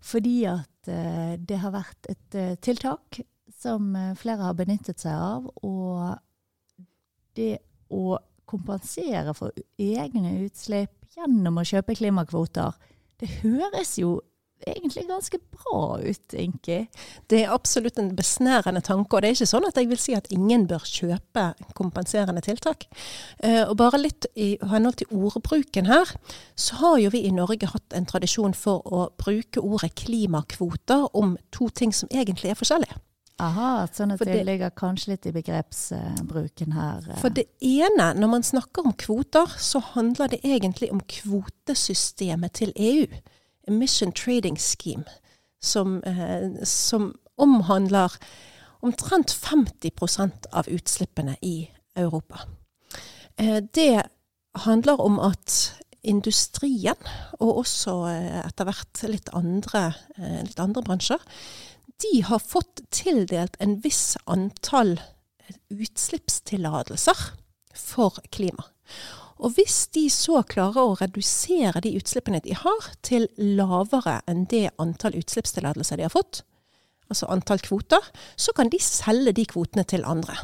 Fordi 0.04 0.44
at 0.50 0.90
eh, 0.92 1.36
det 1.40 1.60
har 1.64 1.74
vært 1.74 2.10
et 2.12 2.38
eh, 2.38 2.56
tiltak 2.62 3.22
som 3.60 3.94
eh, 3.98 4.14
flere 4.20 4.50
har 4.50 4.58
benyttet 4.58 5.02
seg 5.02 5.16
av. 5.18 5.48
Og 5.66 6.86
det 7.38 7.58
å 7.94 8.20
kompensere 8.50 9.34
for 9.38 9.56
egne 9.82 10.36
utslipp 10.44 11.16
gjennom 11.16 11.60
å 11.60 11.66
kjøpe 11.68 11.96
klimakvoter, 11.98 12.76
det 13.22 13.30
høres 13.42 13.96
jo 14.02 14.18
egentlig 14.68 15.08
ganske 15.08 15.38
bra 15.52 16.00
ut, 16.04 16.34
Inki. 16.34 16.88
Det 17.30 17.44
er 17.44 17.54
absolutt 17.54 17.98
en 18.00 18.16
besnærende 18.16 18.82
tanke, 18.82 19.14
og 19.16 19.22
det 19.22 19.30
er 19.30 19.38
ikke 19.38 19.50
sånn 19.52 19.68
at 19.68 19.78
jeg 19.80 19.90
vil 19.92 20.02
si 20.02 20.16
at 20.18 20.28
ingen 20.32 20.66
bør 20.68 20.84
kjøpe 20.88 21.46
kompenserende 21.78 22.42
tiltak. 22.46 22.86
Eh, 23.40 23.64
og 23.68 23.78
bare 23.78 24.02
litt 24.02 24.26
i 24.36 24.58
henhold 24.62 24.96
til 25.02 25.08
ordbruken 25.14 25.86
her, 25.92 26.12
så 26.56 26.76
har 26.82 26.98
jo 27.04 27.10
vi 27.14 27.26
i 27.28 27.32
Norge 27.32 27.68
hatt 27.74 27.94
en 27.94 28.06
tradisjon 28.10 28.54
for 28.54 28.82
å 28.86 29.08
bruke 29.18 29.62
ordet 29.64 29.94
klimakvoter 29.96 31.10
om 31.14 31.38
to 31.52 31.70
ting 31.70 31.94
som 31.94 32.10
egentlig 32.12 32.52
er 32.52 32.60
forskjellige. 32.60 33.00
Aha, 33.42 33.88
sånn 33.90 34.12
at 34.14 34.20
For 34.20 34.26
det, 34.30 34.34
det- 34.38 34.46
ligger 34.46 34.70
kanskje 34.78 35.08
litt 35.16 35.26
i 35.26 35.32
begrepsbruken 35.32 36.74
her. 36.74 37.02
eh. 37.10 37.18
For 37.20 37.30
det 37.30 37.48
ene, 37.62 38.14
når 38.14 38.30
man 38.30 38.44
snakker 38.44 38.86
om 38.86 38.94
kvoter, 38.94 39.48
så 39.58 39.82
handler 39.82 40.28
det 40.30 40.42
egentlig 40.44 40.92
om 40.92 41.02
kvotesystemet 41.02 42.54
til 42.54 42.72
EU. 42.76 43.08
Emission 43.68 44.12
Trading 44.12 44.58
Scheme. 44.58 45.06
Som, 45.62 46.04
eh, 46.04 46.64
som 46.64 47.14
omhandler 47.38 48.12
omtrent 48.80 49.32
50% 49.32 50.46
av 50.52 50.68
utslippene 50.68 51.38
i 51.42 51.72
Europa. 51.96 52.40
Eh, 53.38 53.64
det 53.74 54.04
handler 54.54 55.02
om 55.02 55.20
at 55.20 55.80
industrien, 56.04 57.00
og 57.40 57.58
også 57.58 57.96
eh, 58.12 58.42
etter 58.44 58.68
hvert 58.68 59.04
litt 59.08 59.30
andre, 59.34 59.94
litt 60.18 60.60
andre 60.60 60.84
bransjer, 60.84 61.24
de 62.04 62.22
har 62.28 62.44
fått 62.44 62.82
tildelt 62.92 63.56
en 63.64 63.78
viss 63.82 64.18
antall 64.28 64.98
utslippstillatelser 65.72 67.24
for 67.74 68.20
klima. 68.32 68.68
Og 69.44 69.58
hvis 69.58 69.90
de 69.96 70.06
så 70.12 70.40
klarer 70.48 70.80
å 70.80 70.98
redusere 71.02 71.82
de 71.84 71.94
utslippene 72.00 72.40
de 72.44 72.56
har, 72.56 72.90
til 73.04 73.28
lavere 73.38 74.22
enn 74.30 74.46
det 74.52 74.70
antall 74.80 75.18
utslippstillatelser 75.20 76.00
de 76.00 76.08
har 76.08 76.14
fått, 76.14 76.46
altså 77.12 77.28
antall 77.32 77.60
kvoter, 77.64 78.06
så 78.40 78.56
kan 78.56 78.72
de 78.72 78.80
selge 78.82 79.36
de 79.36 79.46
kvotene 79.50 79.84
til 79.88 80.08
andre. 80.08 80.38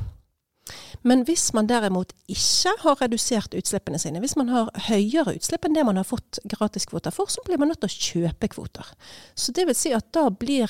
Men 1.02 1.24
hvis 1.26 1.48
man 1.56 1.70
derimot 1.70 2.12
ikke 2.30 2.76
har 2.84 3.00
redusert 3.00 3.56
utslippene 3.58 3.98
sine, 4.02 4.20
hvis 4.22 4.36
man 4.38 4.52
har 4.52 4.70
høyere 4.90 5.34
utslipp 5.40 5.66
enn 5.66 5.78
det 5.78 5.86
man 5.88 5.98
har 5.98 6.06
fått 6.06 6.42
gratiskvoter 6.52 7.16
for, 7.16 7.32
så 7.32 7.42
blir 7.48 7.58
man 7.58 7.72
nødt 7.72 7.82
til 7.86 7.90
å 7.90 8.06
kjøpe 8.10 8.52
kvoter. 8.54 8.92
Så 9.34 9.56
det 9.56 9.66
vil 9.70 9.78
si 9.80 9.96
at 9.96 10.12
da 10.14 10.28
blir 10.30 10.70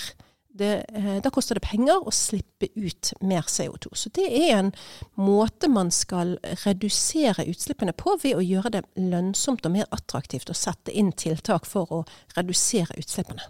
det, 0.60 0.86
eh, 0.94 1.18
da 1.24 1.32
koster 1.34 1.58
det 1.58 1.66
penger 1.66 2.06
å 2.06 2.14
slippe 2.14 2.70
ut 2.76 3.14
mer 3.22 3.48
CO2. 3.48 3.94
Så 3.96 4.12
det 4.16 4.28
er 4.28 4.58
en 4.58 4.72
måte 5.18 5.70
man 5.72 5.92
skal 5.92 6.38
redusere 6.66 7.48
utslippene 7.50 7.96
på 7.98 8.18
ved 8.24 8.38
å 8.38 8.46
gjøre 8.46 8.74
det 8.78 8.84
lønnsomt 9.00 9.66
og 9.66 9.76
mer 9.78 9.90
attraktivt 9.96 10.52
å 10.52 10.58
sette 10.58 10.94
inn 10.94 11.12
tiltak 11.12 11.68
for 11.70 11.92
å 11.94 12.04
redusere 12.38 13.00
utslippene. 13.00 13.48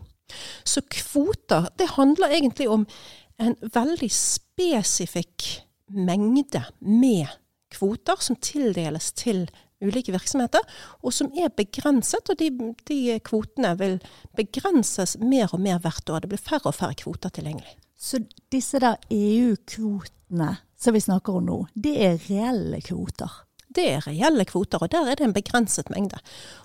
Så 0.63 0.83
kvoter, 0.85 1.71
det 1.77 1.95
handler 1.97 2.35
egentlig 2.37 2.69
om 2.69 2.85
en 3.39 3.55
veldig 3.73 4.11
spesifikk 4.13 5.47
mengde 5.89 6.63
med 6.79 7.27
kvoter 7.73 8.21
som 8.21 8.37
tildeles 8.41 9.11
til 9.17 9.47
ulike 9.81 10.13
virksomheter, 10.15 10.63
og 11.03 11.13
som 11.15 11.31
er 11.37 11.51
begrenset. 11.55 12.29
Og 12.29 12.39
de, 12.39 12.49
de 12.89 13.19
kvotene 13.25 13.75
vil 13.79 13.99
begrenses 14.37 15.17
mer 15.21 15.53
og 15.53 15.63
mer 15.63 15.81
hvert 15.83 16.09
år. 16.09 16.23
Det 16.23 16.33
blir 16.33 16.47
færre 16.49 16.71
og 16.71 16.77
færre 16.77 16.97
kvoter 16.99 17.33
tilgjengelig. 17.35 17.77
Så 17.99 18.21
disse 18.51 18.79
der 18.79 18.99
EU-kvotene 19.11 20.55
som 20.79 20.95
vi 20.95 21.03
snakker 21.03 21.35
om 21.35 21.47
nå, 21.49 21.59
det 21.75 21.97
er 21.99 22.19
reelle 22.29 22.79
kvoter? 22.85 23.43
Det 23.75 23.85
er 23.85 24.05
reelle 24.07 24.45
kvoter, 24.49 24.81
og 24.81 24.89
der 24.89 25.11
er 25.11 25.19
det 25.19 25.27
en 25.27 25.35
begrenset 25.35 25.91
mengde. 25.93 26.17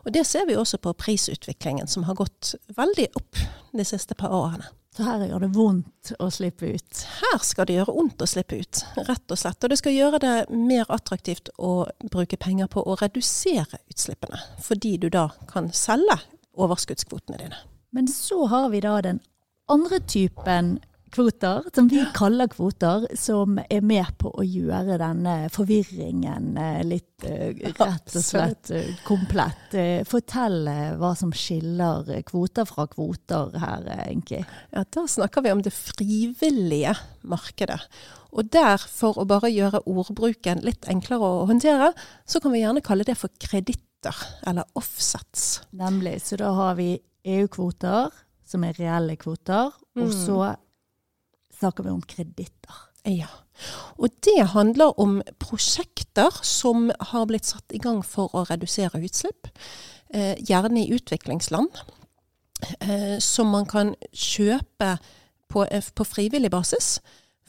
Og 0.05 0.15
det 0.17 0.25
ser 0.27 0.47
vi 0.49 0.57
også 0.57 0.81
på 0.81 0.95
prisutviklingen, 0.97 1.87
som 1.91 2.07
har 2.09 2.17
gått 2.17 2.55
veldig 2.77 3.11
opp 3.21 3.43
de 3.77 3.85
siste 3.85 4.17
par 4.17 4.33
årene. 4.33 4.71
Så 4.95 5.03
her 5.03 5.25
gjør 5.27 5.43
det 5.43 5.51
vondt 5.57 6.13
å 6.23 6.29
slippe 6.31 6.69
ut. 6.71 7.01
Her 7.19 7.41
skal 7.43 7.67
det 7.67 7.81
gjøre 7.81 7.97
vondt 7.97 8.23
å 8.23 8.29
slippe 8.31 8.61
ut, 8.63 8.83
rett 9.09 9.35
og 9.35 9.41
slett. 9.41 9.59
Og 9.67 9.73
det 9.73 9.79
skal 9.81 9.97
gjøre 9.97 10.21
det 10.23 10.35
mer 10.55 10.87
attraktivt 10.95 11.51
å 11.59 11.89
bruke 12.13 12.39
penger 12.39 12.71
på 12.71 12.85
å 12.87 12.95
redusere 13.01 13.83
utslippene, 13.91 14.39
fordi 14.63 14.95
du 15.03 15.09
da 15.11 15.27
kan 15.51 15.73
selge 15.75 16.21
overskuddskvotene 16.55 17.41
dine. 17.43 17.59
Men 17.91 18.07
så 18.09 18.47
har 18.47 18.71
vi 18.71 18.85
da 18.87 19.01
den 19.03 19.19
andre 19.71 19.99
typen 19.99 20.77
kvoter, 21.15 21.63
som 21.75 21.89
vi 21.89 22.01
kaller 22.17 22.49
kvoter, 22.51 23.07
som 23.19 23.59
er 23.71 23.85
med 23.87 24.09
på 24.19 24.33
å 24.35 24.45
gjøre 24.45 24.97
denne 25.01 25.35
forvirringen 25.55 26.57
eh, 26.61 26.81
litt 26.87 27.25
eh, 27.29 27.55
rett 27.79 28.17
og 28.19 28.25
slett 28.25 28.73
eh, 28.75 28.91
komplett. 29.07 29.77
Fortell 30.11 30.69
hva 31.01 31.13
som 31.19 31.33
skiller 31.35 32.11
kvoter 32.27 32.67
fra 32.69 32.89
kvoter 32.91 33.55
her, 33.63 33.87
Enki. 34.09 34.43
Ja, 34.75 34.83
da 34.85 35.07
snakker 35.11 35.45
vi 35.47 35.55
om 35.55 35.63
det 35.65 35.75
frivillige 35.75 36.97
markedet. 37.23 37.81
Og 38.35 38.51
der, 38.51 38.83
for 38.83 39.15
å 39.23 39.27
bare 39.31 39.53
gjøre 39.55 39.85
ordbruken 39.87 40.65
litt 40.67 40.89
enklere 40.91 41.23
å 41.23 41.47
håndtere, 41.47 41.93
så 42.27 42.43
kan 42.43 42.55
vi 42.55 42.65
gjerne 42.65 42.83
kalle 42.85 43.07
det 43.07 43.15
for 43.21 43.31
kreditter, 43.39 44.19
eller 44.47 44.67
offsets. 44.75 45.63
Nemlig. 45.79 46.19
Så 46.27 46.37
da 46.43 46.51
har 46.59 46.75
vi 46.81 46.97
EU-kvoter, 47.25 48.11
som 48.45 48.67
er 48.67 48.77
reelle 48.77 49.15
kvoter, 49.17 49.71
og 49.95 50.11
Mm. 50.11 50.13
så 50.13 50.57
snakker 51.59 51.87
vi 51.87 51.91
om 51.91 52.03
kreditter. 52.03 52.75
Ja. 53.05 53.29
Og 54.01 54.09
det 54.25 54.47
handler 54.55 55.01
om 55.01 55.19
prosjekter 55.39 56.33
som 56.43 56.89
har 57.13 57.27
blitt 57.31 57.47
satt 57.47 57.75
i 57.77 57.81
gang 57.83 58.01
for 58.07 58.33
å 58.35 58.47
redusere 58.49 59.03
utslipp, 59.05 59.51
eh, 60.11 60.35
gjerne 60.41 60.83
i 60.83 60.95
utviklingsland, 60.97 61.69
eh, 62.81 63.19
som 63.19 63.49
man 63.49 63.67
kan 63.67 63.95
kjøpe 64.13 64.99
på, 65.49 65.67
eh, 65.71 65.85
på 65.95 66.05
frivillig 66.05 66.51
basis 66.51 67.01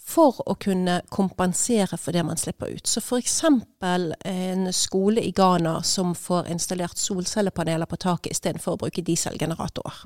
for 0.06 0.38
å 0.46 0.56
kunne 0.56 1.02
kompensere 1.10 1.98
for 1.98 2.12
det 2.12 2.24
man 2.24 2.38
slipper 2.38 2.68
ut. 2.68 2.88
Så 2.88 3.02
f.eks. 3.02 3.44
en 3.82 4.74
skole 4.74 5.22
i 5.22 5.32
Ghana 5.32 5.82
som 5.84 6.14
får 6.16 6.48
installert 6.48 6.98
solcellepaneler 6.98 7.86
på 7.86 7.98
taket 7.98 8.32
istedenfor 8.32 8.76
å 8.76 8.78
bruke 8.86 9.02
dieselgeneratorer. 9.02 10.06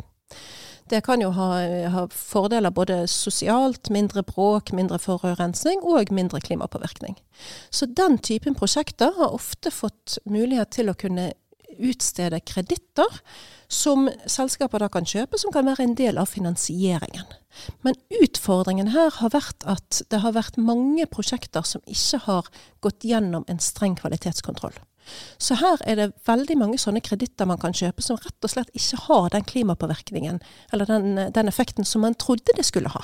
Det 0.89 1.03
kan 1.05 1.21
jo 1.21 1.29
ha, 1.35 1.49
ha 1.93 2.05
fordeler 2.13 2.73
både 2.73 3.03
sosialt, 3.11 3.91
mindre 3.93 4.23
bråk, 4.25 4.71
mindre 4.73 4.97
forurensning 5.01 5.83
og 5.85 6.09
mindre 6.15 6.41
klimapåvirkning. 6.41 7.19
Så 7.69 7.85
den 7.85 8.17
typen 8.17 8.57
prosjekter 8.57 9.13
har 9.17 9.35
ofte 9.37 9.71
fått 9.73 10.17
mulighet 10.25 10.73
til 10.79 10.89
å 10.89 10.97
kunne 10.97 11.31
utstede 11.79 12.41
kreditter 12.43 13.21
som 13.69 14.09
selskaper 14.25 14.81
da 14.81 14.89
kan 14.91 15.05
kjøpe, 15.07 15.37
som 15.37 15.53
kan 15.53 15.67
være 15.69 15.85
en 15.85 15.95
del 15.97 16.17
av 16.17 16.31
finansieringen. 16.31 17.27
Men 17.85 17.97
utfordringen 18.21 18.91
her 18.95 19.13
har 19.19 19.33
vært 19.33 19.65
at 19.69 20.01
det 20.09 20.23
har 20.23 20.33
vært 20.35 20.57
mange 20.57 21.05
prosjekter 21.11 21.65
som 21.67 21.85
ikke 21.85 22.23
har 22.25 22.49
gått 22.81 23.05
gjennom 23.05 23.45
en 23.47 23.61
streng 23.61 23.97
kvalitetskontroll. 23.99 24.73
Så 25.37 25.57
her 25.61 25.81
er 25.87 25.99
det 25.99 26.09
veldig 26.27 26.57
mange 26.59 26.79
sånne 26.81 27.03
kreditter 27.05 27.49
man 27.49 27.61
kan 27.61 27.75
kjøpe 27.75 28.03
som 28.05 28.19
rett 28.21 28.45
og 28.45 28.53
slett 28.53 28.71
ikke 28.77 29.01
har 29.07 29.31
den 29.35 29.47
klimapåvirkningen, 29.47 30.39
eller 30.73 30.89
den, 30.89 31.25
den 31.35 31.51
effekten 31.51 31.87
som 31.87 32.05
man 32.05 32.17
trodde 32.19 32.55
det 32.57 32.67
skulle 32.67 32.91
ha. 32.93 33.03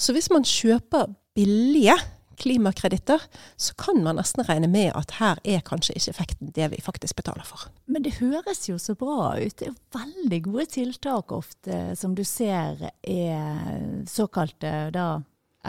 Så 0.00 0.14
hvis 0.16 0.30
man 0.32 0.46
kjøper 0.48 1.12
billige 1.36 1.96
klimakreditter, 2.40 3.20
så 3.56 3.74
kan 3.74 4.02
man 4.04 4.16
nesten 4.16 4.44
regne 4.48 4.68
med 4.70 4.94
at 4.96 5.18
her 5.18 5.40
er 5.44 5.60
kanskje 5.66 5.96
ikke 5.98 6.14
effekten 6.14 6.52
det 6.56 6.70
vi 6.72 6.80
faktisk 6.82 7.18
betaler 7.20 7.44
for. 7.44 7.66
Men 7.84 8.04
det 8.06 8.16
høres 8.20 8.64
jo 8.68 8.78
så 8.80 8.96
bra 8.98 9.34
ut. 9.36 9.56
Det 9.60 9.68
er 9.68 9.76
veldig 9.98 10.40
gode 10.46 10.66
tiltak 10.72 11.34
ofte, 11.36 11.82
som 12.00 12.16
du 12.16 12.24
ser 12.24 12.80
er 13.02 14.06
såkalte 14.08 14.72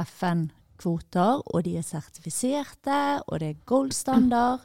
FN-kvoter, 0.06 1.44
og 1.46 1.66
de 1.68 1.76
er 1.82 1.88
sertifiserte, 1.88 3.02
og 3.28 3.44
det 3.44 3.52
er 3.52 3.66
gold-standard. 3.68 4.64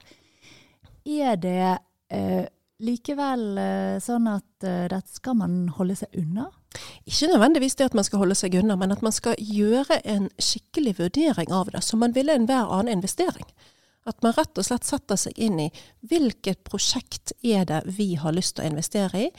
Er 1.06 1.36
det 1.38 1.78
eh, 2.10 2.46
likevel 2.82 3.44
eh, 3.62 3.96
sånn 4.02 4.26
at 4.30 4.66
eh, 4.66 4.86
dette 4.90 5.18
skal 5.20 5.38
man 5.38 5.54
holde 5.76 5.96
seg 6.02 6.18
unna? 6.18 6.48
Ikke 7.06 7.30
nødvendigvis 7.30 7.78
det 7.78 7.88
at 7.88 7.96
man 7.96 8.04
skal 8.04 8.24
holde 8.24 8.36
seg 8.36 8.56
unna, 8.58 8.76
men 8.76 8.92
at 8.92 9.04
man 9.06 9.14
skal 9.14 9.38
gjøre 9.38 10.00
en 10.04 10.28
skikkelig 10.42 10.96
vurdering 10.98 11.54
av 11.54 11.70
det, 11.72 11.84
som 11.86 12.02
man 12.02 12.16
ville 12.16 12.34
enhver 12.34 12.68
annen 12.74 12.98
investering. 12.98 13.46
At 14.06 14.20
man 14.22 14.34
rett 14.36 14.58
og 14.58 14.66
slett 14.66 14.86
setter 14.86 15.18
seg 15.18 15.38
inn 15.38 15.58
i 15.62 15.70
hvilket 16.06 16.62
prosjekt 16.66 17.32
er 17.42 17.64
det 17.66 17.80
vi 17.96 18.12
har 18.20 18.34
lyst 18.34 18.56
til 18.58 18.66
å 18.66 18.70
investere 18.74 19.24
i. 19.24 19.30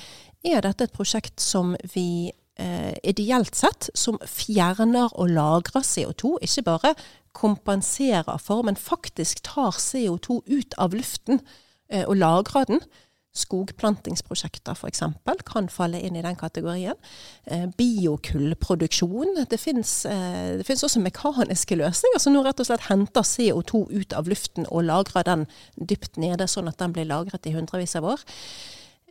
Er 0.48 0.64
dette 0.66 0.88
et 0.88 0.96
prosjekt 0.96 1.40
som 1.44 1.76
vi 1.94 2.32
eh, 2.60 2.94
ideelt 3.04 3.56
sett 3.56 3.90
som 3.98 4.20
fjerner 4.26 5.14
og 5.14 5.32
lagrer 5.34 5.86
CO2. 5.86 6.38
Ikke 6.46 6.66
bare 6.68 6.94
kompenserer 7.38 8.38
for, 8.42 8.66
men 8.66 8.80
faktisk 8.80 9.44
tar 9.46 9.78
CO2 9.78 10.42
ut 10.48 10.78
av 10.82 10.96
luften 10.98 11.42
eh, 11.90 12.06
og 12.08 12.18
lagrer 12.18 12.70
den. 12.70 12.82
Skogplantingsprosjekter 13.38 14.74
f.eks. 14.74 15.04
kan 15.46 15.68
falle 15.70 16.00
inn 16.02 16.16
i 16.18 16.24
den 16.26 16.38
kategorien. 16.40 16.98
Eh, 17.46 17.68
Biokullproduksjon. 17.78 19.44
Det 19.50 19.60
fins 19.62 20.06
eh, 20.10 20.58
også 20.58 21.04
mekaniske 21.04 21.78
løsninger 21.78 22.24
som 22.24 22.34
nå 22.34 22.42
rett 22.46 22.64
og 22.64 22.70
slett 22.70 22.88
henter 22.90 23.28
CO2 23.28 23.84
ut 23.94 24.18
av 24.18 24.32
luften 24.32 24.66
og 24.72 24.88
lagrer 24.90 25.28
den 25.28 25.46
dypt 25.76 26.18
nede, 26.18 26.50
sånn 26.50 26.72
at 26.72 26.82
den 26.82 26.98
blir 26.98 27.10
lagret 27.10 27.46
i 27.46 27.54
hundrevis 27.54 27.96
av 28.00 28.10
år. 28.16 28.26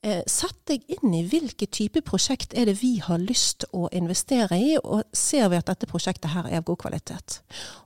Eh, 0.07 0.23
sett 0.31 0.61
deg 0.71 0.85
inn 0.87 1.15
i 1.19 1.25
hvilke 1.27 1.67
type 1.67 1.99
prosjekt 2.07 2.53
er 2.55 2.69
det 2.69 2.77
vi 2.79 2.93
har 3.03 3.19
lyst 3.19 3.65
å 3.75 3.89
investere 3.91 4.55
i, 4.55 4.77
og 4.79 5.03
ser 5.11 5.49
vi 5.51 5.59
at 5.59 5.67
dette 5.67 5.89
prosjektet 5.91 6.31
her 6.31 6.47
er 6.47 6.61
av 6.61 6.67
god 6.69 6.79
kvalitet. 6.85 7.41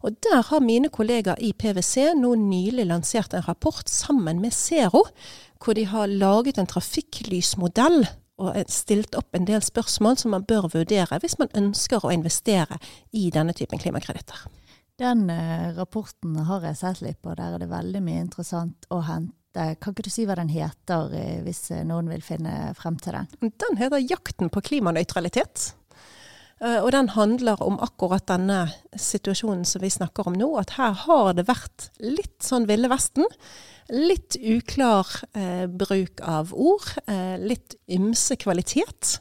Og 0.04 0.18
Der 0.20 0.42
har 0.50 0.60
mine 0.60 0.90
kollegaer 0.92 1.40
i 1.40 1.54
PwC 1.56 2.12
nå 2.20 2.34
nylig 2.36 2.84
lansert 2.90 3.32
en 3.32 3.46
rapport 3.46 3.88
sammen 3.88 4.42
med 4.42 4.52
Zero, 4.52 5.06
hvor 5.64 5.74
de 5.74 5.86
har 5.88 6.12
laget 6.12 6.58
en 6.58 6.68
trafikklysmodell 6.68 8.04
og 8.40 8.56
stilt 8.68 9.16
opp 9.16 9.34
en 9.36 9.48
del 9.48 9.64
spørsmål 9.64 10.20
som 10.20 10.36
man 10.36 10.44
bør 10.44 10.68
vurdere 10.74 11.20
hvis 11.20 11.38
man 11.40 11.52
ønsker 11.56 12.04
å 12.04 12.12
investere 12.12 12.76
i 13.16 13.30
denne 13.32 13.56
typen 13.56 13.80
klimakreditter. 13.80 14.44
Den 15.00 15.30
eh, 15.32 15.72
rapporten 15.72 16.36
har 16.44 16.68
jeg 16.68 16.76
sett 16.76 17.00
litt 17.00 17.22
på. 17.24 17.32
Der 17.32 17.56
er 17.56 17.62
det 17.62 17.72
veldig 17.72 18.04
mye 18.04 18.28
interessant 18.28 18.84
å 18.92 19.00
hente. 19.08 19.39
Kan 19.54 19.92
ikke 19.92 20.06
du 20.06 20.12
si 20.12 20.26
hva 20.28 20.36
den 20.38 20.52
heter, 20.52 21.10
eh, 21.16 21.40
hvis 21.42 21.70
eh, 21.74 21.84
noen 21.86 22.10
vil 22.12 22.22
finne 22.22 22.70
frem 22.78 22.98
til 23.02 23.16
den? 23.18 23.52
Den 23.58 23.80
heter 23.80 23.98
'Jakten 23.98 24.50
på 24.52 24.62
klimanøytralitet'. 24.62 25.72
Eh, 26.60 26.78
og 26.84 26.92
den 26.92 27.08
handler 27.14 27.60
om 27.64 27.78
akkurat 27.80 28.26
denne 28.28 28.66
situasjonen 28.92 29.64
som 29.64 29.80
vi 29.80 29.92
snakker 29.92 30.28
om 30.28 30.36
nå. 30.36 30.52
At 30.60 30.76
her 30.76 30.92
har 31.06 31.32
det 31.36 31.48
vært 31.48 31.88
litt 32.04 32.44
sånn 32.44 32.68
Ville 32.68 32.90
Vesten. 32.92 33.24
Litt 33.90 34.36
uklar 34.36 35.08
eh, 35.32 35.64
bruk 35.66 36.20
av 36.20 36.52
ord. 36.52 36.92
Eh, 37.08 37.40
litt 37.40 37.78
ymse 37.88 38.36
kvalitet. 38.40 39.16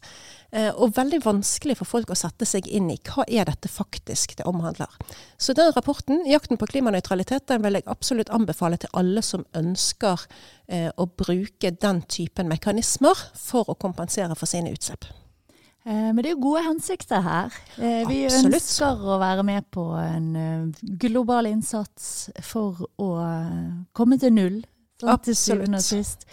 Eh, 0.51 0.71
og 0.73 0.95
veldig 0.97 1.19
vanskelig 1.21 1.75
for 1.77 1.89
folk 1.89 2.09
å 2.09 2.17
sette 2.17 2.47
seg 2.49 2.65
inn 2.73 2.87
i 2.89 2.97
hva 3.05 3.25
er 3.29 3.45
dette 3.45 3.69
faktisk 3.69 4.33
det 4.39 4.47
omhandler. 4.49 4.89
Så 5.37 5.53
den 5.53 5.71
rapporten, 5.75 6.23
'Jakten 6.25 6.57
på 6.57 6.65
klimanøytralitet', 6.65 7.45
den 7.47 7.61
vil 7.63 7.77
jeg 7.77 7.85
absolutt 7.85 8.29
anbefale 8.33 8.77
til 8.77 8.89
alle 8.93 9.21
som 9.21 9.45
ønsker 9.53 10.25
eh, 10.67 10.89
å 10.97 11.05
bruke 11.05 11.71
den 11.71 12.01
typen 12.01 12.49
mekanismer 12.49 13.13
for 13.35 13.69
å 13.69 13.77
kompensere 13.77 14.35
for 14.35 14.49
sine 14.49 14.73
utslipp. 14.73 15.05
Eh, 15.85 16.09
men 16.13 16.17
det 16.17 16.31
er 16.31 16.35
jo 16.35 16.41
gode 16.41 16.65
hensikter 16.65 17.21
her. 17.21 17.53
Vi 17.77 18.25
Absolutt. 18.25 18.53
ønsker 18.55 19.05
å 19.05 19.19
være 19.21 19.43
med 19.43 19.69
på 19.69 19.85
en 20.01 20.73
global 20.97 21.45
innsats 21.45 22.31
for 22.41 22.89
å 22.97 23.11
komme 23.93 24.17
til 24.17 24.33
null, 24.33 24.65
Absolutt. 25.03 25.65
til 25.67 25.75
og 25.75 25.81
sist. 25.81 26.25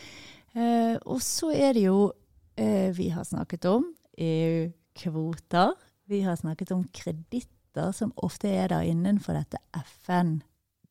Og 1.04 1.20
så 1.20 1.52
er 1.52 1.74
det 1.74 1.84
jo 1.84 2.12
vi 2.56 3.10
har 3.12 3.22
snakket 3.28 3.66
om 3.68 3.84
EU-kvoter. 4.16 5.74
Vi 6.06 6.22
har 6.24 6.36
snakket 6.36 6.72
om 6.74 6.84
kreditter, 6.94 7.92
som 7.92 8.12
ofte 8.16 8.48
er 8.48 8.70
der 8.72 8.86
innenfor 8.88 9.36
dette 9.36 9.60
FN 10.00 10.38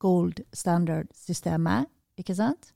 gold 0.01 0.41
standard-systemet, 0.53 1.89
ikke 2.19 2.35
sant? 2.37 2.71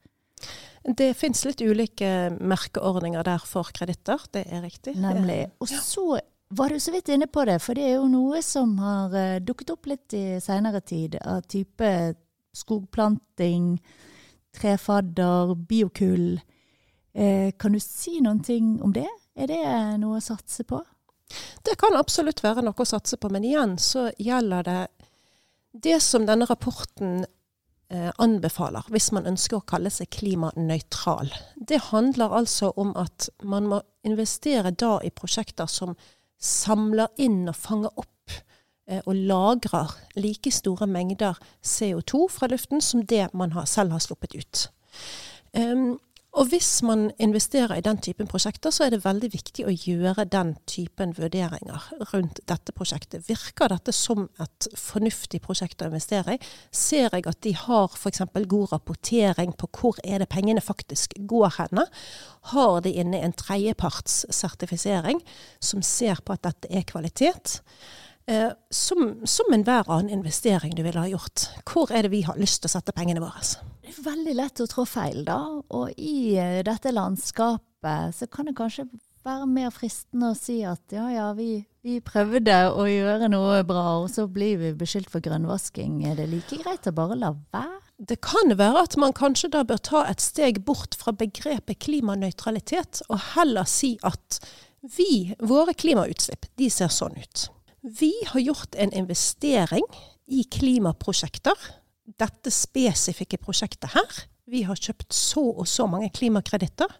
Det 0.97 1.11
fins 1.19 1.43
litt 1.43 1.61
ulike 1.61 2.31
merkeordninger 2.39 3.25
der 3.27 3.43
for 3.45 3.69
kreditter, 3.75 4.23
det 4.33 4.45
er 4.47 4.63
riktig. 4.63 4.95
Nemlig. 4.97 5.49
Og 5.59 5.69
så 5.69 6.21
var 6.55 6.71
du 6.73 6.79
så 6.81 6.93
vidt 6.95 7.11
inne 7.13 7.27
på 7.27 7.43
det, 7.45 7.59
for 7.61 7.77
det 7.77 7.85
er 7.85 7.97
jo 7.99 8.07
noe 8.09 8.39
som 8.45 8.77
har 8.81 9.13
uh, 9.13 9.41
dukket 9.43 9.75
opp 9.75 9.89
litt 9.91 10.15
i 10.17 10.39
seinere 10.41 10.81
tid, 10.81 11.19
av 11.21 11.43
type 11.51 11.91
skogplanting, 12.57 13.75
trefadder, 14.55 15.53
biokull. 15.69 16.39
Eh, 17.13 17.51
kan 17.59 17.73
du 17.75 17.79
si 17.83 18.17
noen 18.23 18.41
ting 18.43 18.79
om 18.81 18.93
det? 18.95 19.07
Er 19.39 19.47
det 19.47 19.63
noe 20.01 20.19
å 20.19 20.23
satse 20.23 20.65
på? 20.67 20.81
Det 21.63 21.77
kan 21.79 21.95
absolutt 21.95 22.41
være 22.43 22.63
noe 22.65 22.75
å 22.75 22.87
satse 22.87 23.19
på, 23.21 23.29
men 23.31 23.45
igjen 23.47 23.77
så 23.79 24.09
gjelder 24.19 24.65
det 24.67 24.79
det 25.71 25.99
som 26.01 26.25
denne 26.25 26.47
rapporten 26.49 27.21
eh, 27.93 28.09
anbefaler, 28.17 28.87
hvis 28.89 29.11
man 29.15 29.29
ønsker 29.29 29.59
å 29.59 29.67
kalle 29.69 29.91
seg 29.93 30.09
klimanøytral. 30.17 31.29
Det 31.55 31.77
handler 31.91 32.35
altså 32.41 32.73
om 32.75 32.95
at 32.97 33.29
man 33.45 33.69
må 33.69 33.81
investere 34.07 34.73
da 34.73 34.97
i 35.05 35.13
prosjekter 35.13 35.69
som 35.69 35.95
samler 36.39 37.13
inn 37.21 37.43
og 37.51 37.55
fanger 37.59 38.01
opp 38.01 38.35
eh, 38.89 39.03
og 39.05 39.13
lagrer 39.13 39.93
like 40.17 40.51
store 40.51 40.89
mengder 40.89 41.37
CO2 41.61 42.25
fra 42.33 42.49
luften 42.51 42.81
som 42.81 43.05
det 43.05 43.27
man 43.37 43.53
har, 43.53 43.69
selv 43.69 43.93
har 43.95 44.03
sluppet 44.03 44.35
ut. 44.35 44.67
Um, 45.53 45.97
og 46.37 46.45
hvis 46.51 46.83
man 46.85 47.07
investerer 47.17 47.79
i 47.79 47.83
den 47.83 47.97
typen 47.97 48.27
prosjekter, 48.29 48.69
så 48.69 48.85
er 48.85 48.93
det 48.93 49.01
veldig 49.01 49.31
viktig 49.33 49.63
å 49.65 49.73
gjøre 49.73 50.27
den 50.29 50.51
typen 50.69 51.15
vurderinger 51.17 51.87
rundt 52.11 52.41
dette 52.47 52.73
prosjektet. 52.75 53.25
Virker 53.25 53.71
dette 53.73 53.93
som 53.95 54.27
et 54.39 54.67
fornuftig 54.77 55.41
prosjekt 55.41 55.81
å 55.81 55.89
investere 55.89 56.37
i? 56.37 56.41
Ser 56.69 57.09
jeg 57.09 57.25
at 57.25 57.41
de 57.41 57.55
har 57.57 57.89
f.eks. 57.97 58.21
god 58.53 58.75
rapportering 58.75 59.55
på 59.57 59.71
hvor 59.73 59.97
er 60.05 60.21
det 60.21 60.29
pengene 60.29 60.61
faktisk 60.61 61.17
går 61.17 61.55
henne? 61.57 61.87
Har 62.53 62.83
de 62.85 62.93
inne 62.93 63.23
en 63.25 63.33
tredjepartssertifisering 63.33 65.23
som 65.59 65.81
ser 65.81 66.21
på 66.21 66.37
at 66.37 66.45
dette 66.45 66.69
er 66.69 66.85
kvalitet? 66.85 67.57
Eh, 68.29 68.51
som, 68.69 69.21
som 69.25 69.53
enhver 69.53 69.89
annen 69.89 70.09
investering 70.09 70.75
du 70.75 70.83
ville 70.83 71.01
ha 71.01 71.09
gjort. 71.09 71.47
Hvor 71.65 71.89
er 71.89 72.05
det 72.05 72.11
vi 72.13 72.21
har 72.27 72.37
lyst 72.37 72.61
til 72.61 72.69
å 72.69 72.75
sette 72.75 72.93
pengene 72.93 73.23
våre? 73.23 73.41
Det 73.81 73.89
er 73.89 74.03
veldig 74.05 74.35
lett 74.37 74.61
å 74.61 74.67
trå 74.69 74.85
feil, 74.85 75.23
da. 75.25 75.39
Og 75.73 75.97
i 75.97 76.35
eh, 76.37 76.59
dette 76.67 76.93
landskapet 76.93 78.13
så 78.13 78.29
kan 78.29 78.51
det 78.51 78.53
kanskje 78.59 78.85
være 79.25 79.49
mer 79.49 79.73
fristende 79.73 80.29
å 80.29 80.37
si 80.37 80.59
at 80.61 80.93
ja 80.93 81.07
ja, 81.09 81.25
vi, 81.33 81.63
vi 81.81 81.97
prøvde 82.05 82.59
å 82.69 82.85
gjøre 82.85 83.31
noe 83.33 83.63
bra, 83.65 83.97
og 84.03 84.07
så 84.13 84.29
blir 84.29 84.61
vi 84.61 84.75
beskyldt 84.77 85.09
for 85.09 85.25
grønnvasking. 85.25 86.03
Er 86.05 86.21
det 86.21 86.29
like 86.29 86.61
greit 86.61 86.85
å 86.85 86.93
bare 87.01 87.17
la 87.17 87.33
være? 87.33 87.81
Det 87.97 88.21
kan 88.23 88.53
være 88.61 88.85
at 88.85 88.95
man 89.01 89.17
kanskje 89.17 89.49
da 89.57 89.65
bør 89.67 89.81
ta 89.89 90.05
et 90.07 90.21
steg 90.21 90.61
bort 90.69 90.93
fra 91.01 91.17
begrepet 91.17 91.81
klimanøytralitet, 91.81 93.07
og 93.09 93.31
heller 93.33 93.65
si 93.67 93.95
at 94.05 94.43
vi, 94.85 95.33
våre 95.41 95.73
klimautslipp, 95.73 96.45
de 96.61 96.69
ser 96.71 96.93
sånn 96.93 97.17
ut. 97.17 97.49
Vi 97.81 98.13
har 98.27 98.39
gjort 98.39 98.75
en 98.75 98.93
investering 98.93 99.85
i 100.27 100.43
klimaprosjekter. 100.43 101.55
Dette 102.19 102.51
spesifikke 102.51 103.39
prosjektet 103.39 103.93
her. 103.93 104.25
Vi 104.49 104.65
har 104.65 104.75
kjøpt 104.75 105.13
så 105.13 105.43
og 105.61 105.67
så 105.69 105.85
mange 105.87 106.09
klimakreditter. 106.11 106.91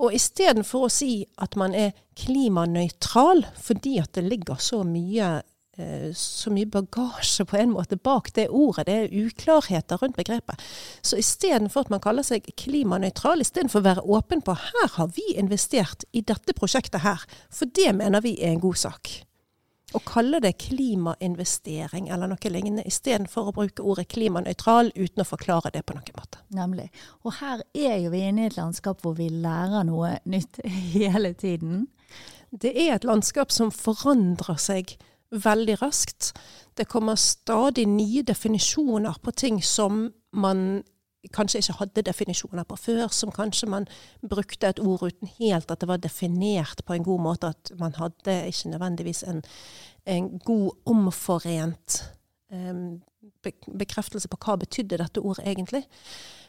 Og 0.00 0.14
istedenfor 0.16 0.86
å 0.86 0.92
si 0.92 1.26
at 1.42 1.58
man 1.58 1.74
er 1.74 1.92
klimanøytral 2.16 3.44
fordi 3.60 3.98
at 4.00 4.14
det 4.16 4.24
ligger 4.24 4.62
så 4.62 4.80
mye, 4.86 5.42
eh, 5.76 6.08
så 6.14 6.54
mye 6.54 6.70
bagasje 6.70 7.44
på 7.44 7.58
en 7.60 7.74
måte 7.74 7.98
bak 7.98 8.32
det 8.38 8.48
ordet, 8.48 8.86
det 8.86 8.96
er 8.96 9.26
uklarheter 9.26 10.00
rundt 10.00 10.16
begrepet. 10.16 10.62
Så 11.02 11.20
istedenfor 11.20 11.84
at 11.84 11.92
man 11.92 12.00
kaller 12.00 12.24
seg 12.24 12.46
klimanøytral, 12.56 13.42
istedenfor 13.42 13.82
å 13.82 13.88
være 13.90 14.08
åpen 14.16 14.46
på 14.46 14.56
her 14.62 14.90
har 14.96 15.12
vi 15.12 15.34
investert 15.34 16.08
i 16.12 16.22
dette 16.22 16.54
prosjektet 16.56 17.02
her, 17.04 17.26
for 17.50 17.66
det 17.66 17.92
mener 17.98 18.24
vi 18.24 18.38
er 18.40 18.54
en 18.54 18.64
god 18.64 18.86
sak 18.86 19.25
å 19.96 20.02
kalle 20.04 20.40
det 20.44 20.56
klimainvestering 20.60 22.10
eller 22.12 22.30
noe 22.30 22.52
lignende, 22.52 22.84
istedenfor 22.86 23.50
å 23.50 23.56
bruke 23.56 23.84
ordet 23.84 24.08
klimanøytral 24.12 24.92
uten 24.94 25.24
å 25.24 25.28
forklare 25.28 25.72
det 25.74 25.84
på 25.86 25.96
noen 25.96 26.16
måte. 26.18 26.42
Nemlig. 26.56 26.88
Og 27.24 27.38
her 27.40 27.64
er 27.72 27.98
jo 28.04 28.12
vi 28.12 28.22
inne 28.28 28.44
i 28.46 28.50
et 28.50 28.58
landskap 28.58 29.02
hvor 29.04 29.16
vi 29.18 29.30
lærer 29.32 29.86
noe 29.88 30.16
nytt 30.28 30.60
hele 30.96 31.32
tiden. 31.38 31.86
Det 32.50 32.72
er 32.76 32.96
et 32.96 33.06
landskap 33.08 33.52
som 33.52 33.72
forandrer 33.74 34.60
seg 34.60 34.96
veldig 35.34 35.80
raskt. 35.80 36.32
Det 36.76 36.86
kommer 36.90 37.18
stadig 37.18 37.86
nye 37.90 38.22
definisjoner 38.26 39.18
på 39.22 39.34
ting 39.34 39.62
som 39.64 40.06
man 40.36 40.82
kanskje 41.34 41.62
ikke 41.62 41.78
hadde 41.80 42.04
definisjoner 42.06 42.66
på 42.68 42.76
før, 42.80 43.08
som 43.14 43.32
kanskje 43.34 43.68
man 43.70 43.88
brukte 44.28 44.68
et 44.68 44.80
ord 44.82 45.06
uten 45.08 45.30
helt 45.38 45.70
at 45.70 45.80
det 45.80 45.88
var 45.88 46.02
definert 46.02 46.84
på 46.86 46.96
en 46.96 47.06
god 47.06 47.20
måte, 47.20 47.52
at 47.54 47.72
man 47.78 47.94
hadde 47.98 48.38
ikke 48.46 48.72
nødvendigvis 48.74 49.22
en, 49.26 49.42
en 50.06 50.30
god 50.38 50.70
omforent 50.86 52.00
um, 52.52 53.02
bekreftelse 53.78 54.28
på 54.28 54.40
hva 54.40 54.56
betydde 54.60 55.00
dette 55.02 55.22
ordet 55.22 55.46
egentlig. 55.46 55.84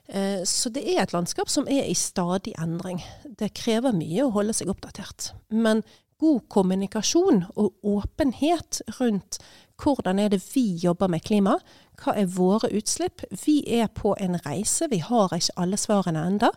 Uh, 0.08 0.44
så 0.48 0.70
det 0.74 0.86
er 0.88 1.04
et 1.04 1.14
landskap 1.16 1.50
som 1.50 1.68
er 1.70 1.88
i 1.88 1.96
stadig 1.98 2.56
endring. 2.62 3.02
Det 3.40 3.54
krever 3.58 3.96
mye 3.96 4.26
å 4.26 4.34
holde 4.36 4.56
seg 4.56 4.72
oppdatert. 4.72 5.32
Men 5.50 5.84
god 6.22 6.48
kommunikasjon 6.50 7.44
og 7.56 7.74
åpenhet 7.86 8.82
rundt 9.00 9.40
hvordan 9.78 10.20
er 10.20 10.32
det 10.34 10.42
vi 10.56 10.66
jobber 10.82 11.10
med 11.12 11.22
klima, 11.26 11.58
hva 12.02 12.16
er 12.18 12.30
våre 12.34 12.70
utslipp? 12.74 13.22
Vi 13.46 13.60
er 13.78 13.88
på 13.94 14.16
en 14.20 14.40
reise, 14.46 14.88
vi 14.90 15.00
har 15.06 15.34
ikke 15.34 15.54
alle 15.62 15.78
svarene 15.78 16.26
enda, 16.26 16.50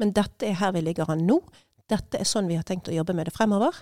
men 0.00 0.14
dette 0.16 0.48
er 0.48 0.56
her 0.60 0.72
vi 0.72 0.84
ligger 0.86 1.10
an 1.12 1.26
nå. 1.28 1.42
Dette 1.92 2.20
er 2.20 2.28
sånn 2.28 2.48
vi 2.48 2.56
har 2.56 2.64
tenkt 2.64 2.88
å 2.88 2.96
jobbe 2.96 3.16
med 3.16 3.28
det 3.28 3.36
fremover. 3.36 3.76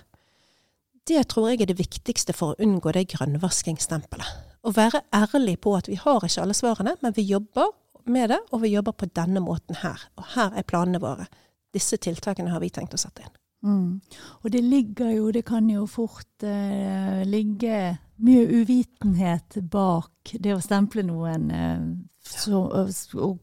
Det 1.07 1.23
tror 1.31 1.49
jeg 1.49 1.63
er 1.63 1.71
det 1.71 1.79
viktigste 1.79 2.35
for 2.35 2.51
å 2.51 2.63
unngå 2.63 2.91
det 2.93 3.07
grønnvasking-stempelet. 3.15 4.27
Å 4.61 4.73
være 4.75 5.01
ærlig 5.15 5.55
på 5.63 5.73
at 5.79 5.87
vi 5.89 5.97
har 5.97 6.21
ikke 6.27 6.43
alle 6.43 6.57
svarene, 6.57 6.97
men 7.01 7.15
vi 7.15 7.25
jobber 7.31 7.71
med 8.05 8.29
det, 8.33 8.41
og 8.51 8.61
vi 8.65 8.75
jobber 8.75 8.93
på 8.93 9.09
denne 9.15 9.41
måten 9.41 9.79
her. 9.81 10.03
Og 10.19 10.33
her 10.35 10.53
er 10.57 10.67
planene 10.67 11.01
våre. 11.01 11.29
Disse 11.73 11.97
tiltakene 11.97 12.51
har 12.51 12.61
vi 12.61 12.69
tenkt 12.73 12.93
å 12.93 13.01
sette 13.01 13.23
inn. 13.23 13.40
Mm. 13.61 14.01
Og 14.41 14.51
det 14.51 14.61
ligger 14.65 15.11
jo, 15.13 15.29
det 15.31 15.43
kan 15.45 15.69
jo 15.69 15.85
fort 15.89 16.43
eh, 16.43 17.21
ligge 17.29 17.97
mye 18.21 18.45
uvitenhet 18.61 19.59
bak 19.69 20.33
det 20.41 20.55
å 20.55 20.63
stemple 20.63 21.05
noen 21.05 21.47
eh, 21.53 21.85
så, 22.25 22.63
og 23.17 23.39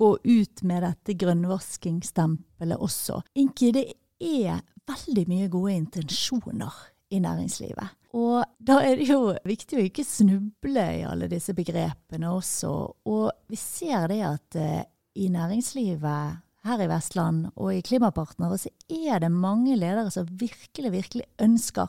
gå 0.00 0.10
ut 0.24 0.62
med 0.66 0.82
dette 0.86 1.14
grønnvasking-stempelet 1.20 2.80
også. 2.80 3.20
Inki, 3.38 3.70
det 3.76 3.86
er 4.20 4.62
veldig 4.88 5.26
mye 5.28 5.48
gode 5.52 5.74
intensjoner 5.76 6.78
i 7.10 7.20
næringslivet. 7.22 7.96
Og 8.16 8.42
da 8.58 8.80
er 8.82 8.98
det 8.98 9.06
jo 9.10 9.34
viktig 9.46 9.78
å 9.78 9.84
ikke 9.86 10.06
snuble 10.06 10.86
i 10.96 11.04
alle 11.06 11.28
disse 11.30 11.54
begrepene 11.54 12.30
også. 12.32 12.72
Og 13.10 13.26
vi 13.50 13.58
ser 13.60 14.08
det 14.10 14.22
at 14.26 14.58
eh, 14.58 14.82
i 15.20 15.28
næringslivet 15.30 16.40
her 16.66 16.82
i 16.82 16.88
Vestland 16.90 17.48
og 17.54 17.72
i 17.72 17.82
Klimapartnere 17.84 18.58
så 18.60 18.70
er 18.92 19.22
det 19.22 19.32
mange 19.32 19.76
ledere 19.78 20.10
som 20.12 20.28
virkelig, 20.28 20.92
virkelig 20.92 21.26
ønsker 21.40 21.88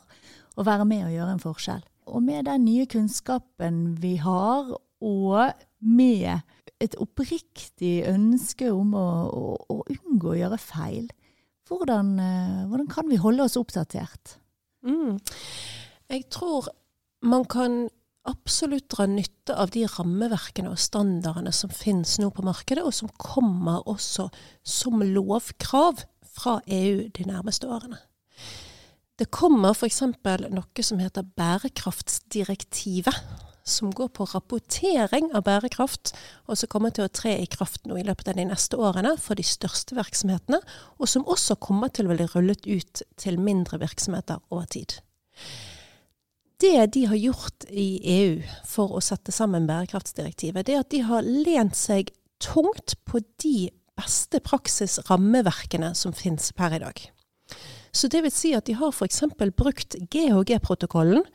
å 0.56 0.66
være 0.68 0.88
med 0.88 1.08
og 1.08 1.16
gjøre 1.16 1.36
en 1.36 1.44
forskjell. 1.44 1.84
Og 2.12 2.24
med 2.24 2.48
den 2.48 2.66
nye 2.66 2.88
kunnskapen 2.90 3.82
vi 4.02 4.16
har, 4.22 4.72
og 5.02 5.66
med 5.80 6.42
et 6.82 6.96
oppriktig 7.02 8.02
ønske 8.10 8.72
om 8.74 8.96
å, 8.98 9.08
å, 9.32 9.56
å 9.70 9.78
unngå 9.92 10.34
å 10.34 10.40
gjøre 10.40 10.62
feil, 10.62 11.10
hvordan, 11.72 12.16
eh, 12.20 12.62
hvordan, 12.68 12.88
kan 12.92 13.08
vi 13.08 13.20
holde 13.22 13.46
oss 13.46 13.58
oppdatert? 13.60 14.38
Mm. 14.84 15.20
Jeg 16.12 16.26
tror 16.34 16.68
man 17.24 17.46
kan 17.46 17.86
absolutt 18.28 18.90
dra 18.94 19.08
nytte 19.10 19.56
av 19.58 19.72
de 19.74 19.86
rammeverkene 19.90 20.72
og 20.72 20.80
standardene 20.82 21.54
som 21.56 21.74
finnes 21.74 22.18
nå 22.22 22.30
på 22.36 22.46
markedet, 22.46 22.84
og 22.86 22.94
som 22.96 23.12
kommer 23.18 23.82
også 23.90 24.30
som 24.64 25.02
lovkrav 25.02 26.04
fra 26.32 26.60
EU 26.68 27.08
de 27.16 27.28
nærmeste 27.28 27.70
årene. 27.70 28.00
Det 29.20 29.30
kommer 29.34 29.76
f.eks. 29.76 30.02
noe 30.02 30.86
som 30.86 31.02
heter 31.02 31.28
bærekraftsdirektivet, 31.38 33.18
som 33.62 33.92
går 33.94 34.10
på 34.18 34.26
rapportering 34.32 35.30
av 35.38 35.46
bærekraft, 35.46 36.16
og 36.50 36.58
som 36.58 36.72
kommer 36.72 36.94
til 36.94 37.06
å 37.06 37.14
tre 37.14 37.36
i 37.44 37.50
kraft 37.50 37.86
nå 37.86 38.00
i 38.00 38.06
løpet 38.08 38.32
av 38.32 38.40
de 38.40 38.48
neste 38.50 38.80
årene 38.82 39.14
for 39.22 39.38
de 39.38 39.46
største 39.46 39.98
virksomhetene, 39.98 40.62
og 40.98 41.10
som 41.10 41.28
også 41.30 41.60
kommer 41.62 41.94
til 41.94 42.10
å 42.10 42.18
bli 42.18 42.26
rullet 42.34 42.66
ut 42.66 43.06
til 43.22 43.38
mindre 43.38 43.82
virksomheter 43.84 44.42
over 44.50 44.66
tid 44.74 44.98
det 46.62 46.94
de 46.96 47.06
har 47.10 47.20
gjort 47.20 47.66
i 47.70 47.90
EU 48.16 48.42
for 48.68 48.98
å 48.98 49.04
sette 49.04 49.34
sammen 49.34 49.68
bærekraftsdirektivet, 49.70 50.68
det 50.68 50.76
er 50.76 50.84
at 50.86 50.94
de 50.94 51.04
har 51.08 51.26
lent 51.26 51.78
seg 51.78 52.12
tungt 52.42 52.96
på 53.06 53.22
de 53.44 53.72
beste 54.00 54.42
praksisrammeverkene 54.46 55.94
som 55.98 56.14
finnes 56.16 56.52
per 56.58 56.78
i 56.78 56.82
dag. 56.82 57.02
Så 57.92 58.08
det 58.08 58.24
vil 58.24 58.34
si 58.34 58.54
at 58.56 58.70
de 58.70 58.78
har 58.80 58.94
f.eks. 58.94 59.24
brukt 59.58 59.98
GHG-protokollen 60.14 61.26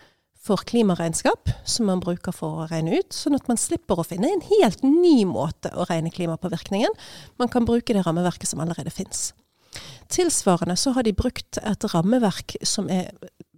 for 0.47 0.63
klimaregnskap, 0.69 1.51
som 1.67 1.89
man 1.91 2.01
bruker 2.01 2.35
for 2.35 2.63
å 2.63 2.69
regne 2.71 3.01
ut, 3.01 3.11
sånn 3.13 3.37
at 3.37 3.49
man 3.51 3.61
slipper 3.61 3.99
å 3.99 4.07
finne 4.07 4.31
en 4.31 4.45
helt 4.47 4.85
ny 4.87 5.25
måte 5.29 5.73
å 5.75 5.89
regne 5.91 6.13
klimapåvirkningen. 6.15 6.95
Man 7.41 7.51
kan 7.53 7.67
bruke 7.69 7.97
det 7.97 8.07
rammeverket 8.07 8.49
som 8.49 8.63
allerede 8.63 8.95
finnes. 8.95 9.33
Tilsvarende 10.09 10.77
så 10.77 10.93
har 10.95 11.03
de 11.03 11.15
brukt 11.17 11.59
et 11.59 11.87
rammeverk 11.95 12.55
som 12.67 12.91
er 12.93 13.09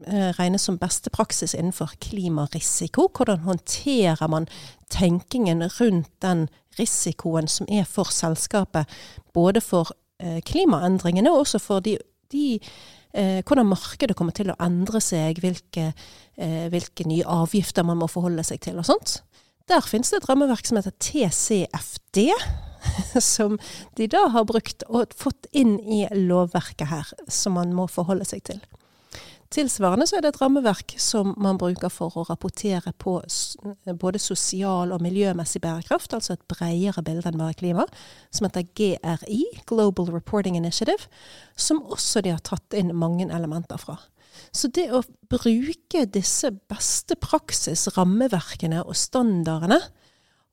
eh, 0.06 0.30
regnes 0.38 0.64
som 0.64 0.78
beste 0.80 1.12
praksis 1.12 1.54
innenfor 1.54 1.92
klimarisiko. 2.00 3.08
Hvordan 3.12 3.44
håndterer 3.44 4.30
man 4.32 4.48
tenkingen 4.90 5.66
rundt 5.80 6.10
den 6.24 6.46
risikoen 6.78 7.48
som 7.48 7.68
er 7.68 7.84
for 7.84 8.08
selskapet, 8.14 8.88
både 9.34 9.60
for 9.60 9.92
eh, 10.22 10.40
klimaendringene 10.40 11.32
og 11.32 11.44
også 11.44 11.60
for 11.60 11.84
de, 11.84 11.98
de 12.32 12.60
eh, 13.12 13.42
hvordan 13.44 13.68
markedet 13.68 14.16
kommer 14.16 14.32
til 14.32 14.52
å 14.52 14.58
endre 14.62 15.02
seg, 15.04 15.42
hvilke, 15.44 15.92
hvilke, 16.38 17.04
nye 17.10 17.26
avgifter 17.26 17.84
man 17.84 17.98
må 17.98 18.06
forholde 18.08 18.44
seg 18.46 18.62
til 18.62 18.78
og 18.78 18.86
sånt. 18.86 19.18
Der 19.68 19.84
finnes 19.84 20.08
det 20.08 20.22
et 20.22 20.28
rammeverk 20.30 20.64
som 20.64 20.78
heter 20.78 20.94
TCFD, 20.96 22.30
som 23.34 23.58
de 23.98 24.08
da 24.10 24.26
har 24.34 24.48
brukt 24.48 24.84
og 24.88 25.14
fått 25.16 25.48
inn 25.52 25.78
i 25.80 26.04
lovverket 26.14 26.90
her, 26.90 27.14
som 27.28 27.58
man 27.58 27.74
må 27.76 27.88
forholde 27.92 28.28
seg 28.28 28.44
til. 28.48 28.60
Tilsvarende 29.48 30.04
så 30.04 30.18
er 30.18 30.24
det 30.26 30.34
et 30.34 30.40
rammeverk 30.42 30.92
som 31.00 31.30
man 31.40 31.56
bruker 31.56 31.88
for 31.88 32.12
å 32.20 32.26
rapportere 32.28 32.92
på 33.00 33.14
både 33.96 34.20
sosial 34.20 34.92
og 34.92 35.00
miljømessig 35.00 35.62
bærekraft, 35.64 36.12
altså 36.12 36.34
et 36.34 36.44
bredere 36.52 37.00
bilde 37.04 37.30
enn 37.30 37.40
bare 37.40 37.56
klima, 37.56 37.86
som 38.28 38.44
heter 38.44 38.66
GRI, 38.76 39.40
Global 39.70 40.10
Reporting 40.12 40.58
Initiative, 40.60 41.08
som 41.56 41.80
også 41.88 42.20
de 42.26 42.34
har 42.34 42.44
tatt 42.44 42.76
inn 42.76 42.92
mange 42.92 43.30
elementer 43.32 43.80
fra. 43.80 43.96
Så 44.52 44.68
det 44.68 44.90
å 44.92 45.00
bruke 45.32 46.04
disse 46.12 46.50
beste 46.68 47.16
praksis, 47.16 47.88
rammeverkene 47.96 48.84
og 48.84 49.00
standardene 49.00 49.80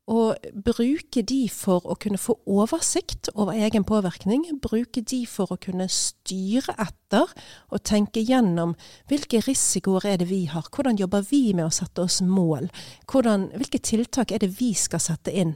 og 0.06 0.38
bruke 0.54 1.24
de 1.26 1.48
for 1.50 1.86
å 1.89 1.96
kunne 1.98 2.20
få 2.22 2.36
oversikt 2.46 3.32
over 3.34 3.58
egen 3.58 3.84
påvirkning. 3.88 4.44
Bruke 4.62 5.02
de 5.02 5.24
for 5.26 5.50
å 5.50 5.58
kunne 5.62 5.88
styre 5.89 6.76
etter 6.78 7.32
og 7.74 7.82
tenke 7.89 8.22
gjennom 8.22 8.76
hvilke 9.10 9.41
risikoer 9.48 10.06
er 10.12 10.20
det 10.22 10.30
vi 10.30 10.44
har. 10.52 10.68
Hvordan 10.70 11.00
jobber 11.02 11.26
vi 11.26 11.56
med 11.58 11.65
å 11.65 11.74
sette 11.74 12.06
oss 12.06 12.20
mål? 12.22 12.70
Hvordan, 13.10 13.50
hvilke 13.58 13.82
tiltak 13.82 14.32
er 14.32 14.46
det 14.46 14.52
vi 14.60 14.76
skal 14.78 15.02
sette 15.02 15.34
inn? 15.34 15.56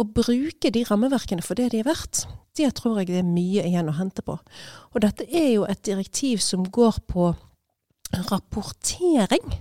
Og 0.00 0.14
bruke 0.16 0.72
de 0.72 0.86
rammeverkene 0.88 1.44
for 1.44 1.60
det 1.60 1.74
de 1.74 1.82
er 1.82 1.88
verdt. 1.90 2.24
Det 2.56 2.70
tror 2.78 3.02
jeg 3.02 3.10
det 3.12 3.20
er 3.20 3.28
mye 3.28 3.66
igjen 3.68 3.92
å 3.92 3.98
hente 3.98 4.24
på. 4.24 4.38
Og 4.92 5.04
dette 5.04 5.28
er 5.28 5.50
jo 5.52 5.68
et 5.68 5.84
direktiv 5.84 6.40
som 6.40 6.64
går 6.64 7.04
på 7.12 7.34
rapportering. 8.32 9.52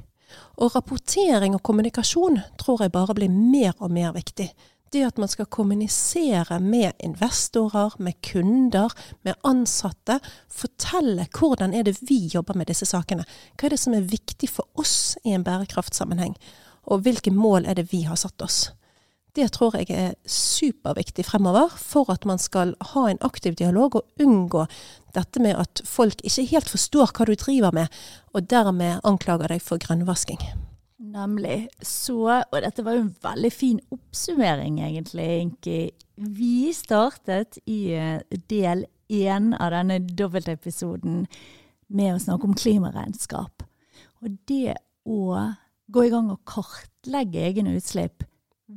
Og 0.58 0.76
rapportering 0.76 1.56
og 1.56 1.63
kommunikasjon 1.63 2.39
tror 2.62 2.84
jeg 2.84 2.94
bare 2.94 3.15
blir 3.17 3.32
mer 3.32 3.74
og 3.80 3.91
mer 3.91 4.13
viktig. 4.15 4.52
Det 4.91 5.06
at 5.08 5.17
man 5.22 5.30
skal 5.32 5.48
kommunisere 5.48 6.60
med 6.60 6.91
investorer, 7.00 7.94
med 7.98 8.17
kunder, 8.22 8.91
med 9.24 9.39
ansatte. 9.48 10.20
Fortelle 10.52 11.30
hvordan 11.32 11.74
er 11.74 11.88
det 11.88 11.96
vi 12.10 12.26
jobber 12.34 12.60
med 12.60 12.67
disse 12.67 12.86
sakene. 12.89 13.24
Hva 13.56 13.70
er 13.70 13.76
det 13.76 13.80
som 13.80 13.96
er 13.96 14.10
viktig 14.12 14.50
for 14.52 14.67
oss 14.76 15.15
i 15.24 15.32
en 15.32 15.48
bærekraftsammenheng? 15.48 16.36
Og 16.91 17.06
hvilke 17.06 17.32
mål 17.32 17.70
er 17.72 17.80
det 17.80 17.88
vi 17.94 18.04
har 18.04 18.20
satt 18.20 18.44
oss? 18.44 18.65
Det 19.36 19.48
tror 19.56 19.78
jeg 19.80 19.88
er 19.96 20.15
superviktig 20.28 21.24
fremover 21.24 21.72
for 21.80 22.10
at 22.12 22.26
man 22.28 22.39
skal 22.41 22.74
ha 22.91 23.06
en 23.08 23.22
aktiv 23.24 23.56
dialog 23.56 23.96
og 23.96 24.20
unngå 24.20 24.65
dette 25.15 25.39
med 25.44 25.56
at 25.56 25.82
folk 25.88 26.20
ikke 26.28 26.50
helt 26.50 26.72
forstår 26.72 27.13
hva 27.15 27.28
du 27.30 27.36
driver 27.39 27.72
med, 27.76 27.88
og 28.36 28.50
dermed 28.52 29.00
anklager 29.08 29.52
deg 29.52 29.63
for 29.63 29.80
grønnvasking. 29.80 30.41
Nemlig. 31.12 31.70
Så, 31.84 32.20
og 32.28 32.58
dette 32.63 32.84
var 32.86 32.96
jo 32.96 33.06
en 33.06 33.15
veldig 33.24 33.52
fin 33.52 33.80
oppsummering, 33.91 34.80
egentlig, 34.84 35.30
Inki. 35.41 35.80
Vi 36.15 36.72
startet 36.76 37.60
i 37.65 37.96
eh, 37.98 38.22
del 38.52 38.86
én 39.12 39.52
av 39.58 39.74
denne 39.76 40.00
dobbeltepisoden 40.00 41.26
med 41.91 42.15
å 42.15 42.22
snakke 42.22 42.48
om 42.48 42.56
klimaregnskap. 42.56 43.65
Og 44.22 44.36
det 44.48 44.78
å 45.08 45.39
gå 45.91 46.06
i 46.06 46.12
gang 46.13 46.30
og 46.32 46.44
kartlegge 46.48 47.44
egne 47.50 47.76
utslipp 47.80 48.24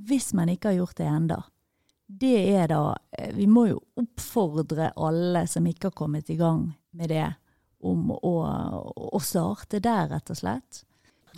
hvis 0.08 0.32
man 0.36 0.50
ikke 0.52 0.72
har 0.72 0.80
gjort 0.82 0.98
det 1.00 1.08
enda, 1.08 1.42
det 2.04 2.36
er 2.52 2.68
da 2.68 2.94
eh, 3.16 3.30
Vi 3.32 3.46
må 3.48 3.66
jo 3.70 3.78
oppfordre 3.96 4.90
alle 4.92 5.46
som 5.48 5.64
ikke 5.66 5.88
har 5.88 5.96
kommet 5.96 6.28
i 6.30 6.36
gang 6.36 6.66
med 6.94 7.10
det, 7.10 7.30
om 7.84 8.10
å, 8.14 8.34
å 8.94 9.20
starte 9.20 9.80
der, 9.82 10.08
rett 10.12 10.30
og 10.32 10.38
slett. 10.38 10.84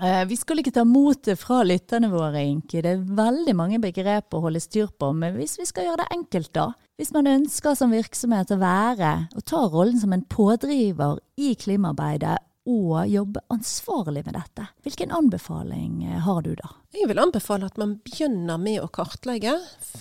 Eh, 0.03 0.25
vi 0.29 0.37
skal 0.37 0.61
ikke 0.61 0.75
ta 0.77 0.85
motet 0.85 1.41
fra 1.41 1.63
lytterne 1.65 2.11
våre, 2.13 2.43
Inki. 2.45 2.83
Det 2.85 2.93
er 2.93 3.07
veldig 3.19 3.55
mange 3.57 3.81
begrep 3.81 4.35
å 4.37 4.43
holde 4.45 4.61
styr 4.61 4.91
på. 4.93 5.09
Men 5.17 5.39
hvis 5.39 5.57
vi 5.61 5.67
skal 5.69 5.89
gjøre 5.89 6.03
det 6.03 6.19
enkelt, 6.19 6.53
da. 6.53 6.67
Hvis 7.01 7.13
man 7.17 7.31
ønsker 7.31 7.77
som 7.79 7.95
virksomhet 7.95 8.53
å 8.53 8.61
være 8.61 9.15
og 9.37 9.47
ta 9.49 9.63
rollen 9.65 9.99
som 10.01 10.13
en 10.13 10.27
pådriver 10.29 11.19
i 11.41 11.55
klimaarbeidet 11.57 12.37
og 12.67 13.07
jobbe 13.09 13.41
ansvarlig 13.53 14.25
med 14.27 14.35
dette. 14.35 14.67
Hvilken 14.83 15.13
anbefaling 15.15 16.05
eh, 16.05 16.19
har 16.27 16.43
du 16.43 16.55
da? 16.59 16.73
Jeg 16.97 17.11
vil 17.11 17.21
anbefale 17.21 17.69
at 17.69 17.79
man 17.79 17.97
begynner 18.03 18.59
med 18.59 18.81
å 18.83 18.89
kartlegge. 18.91 19.53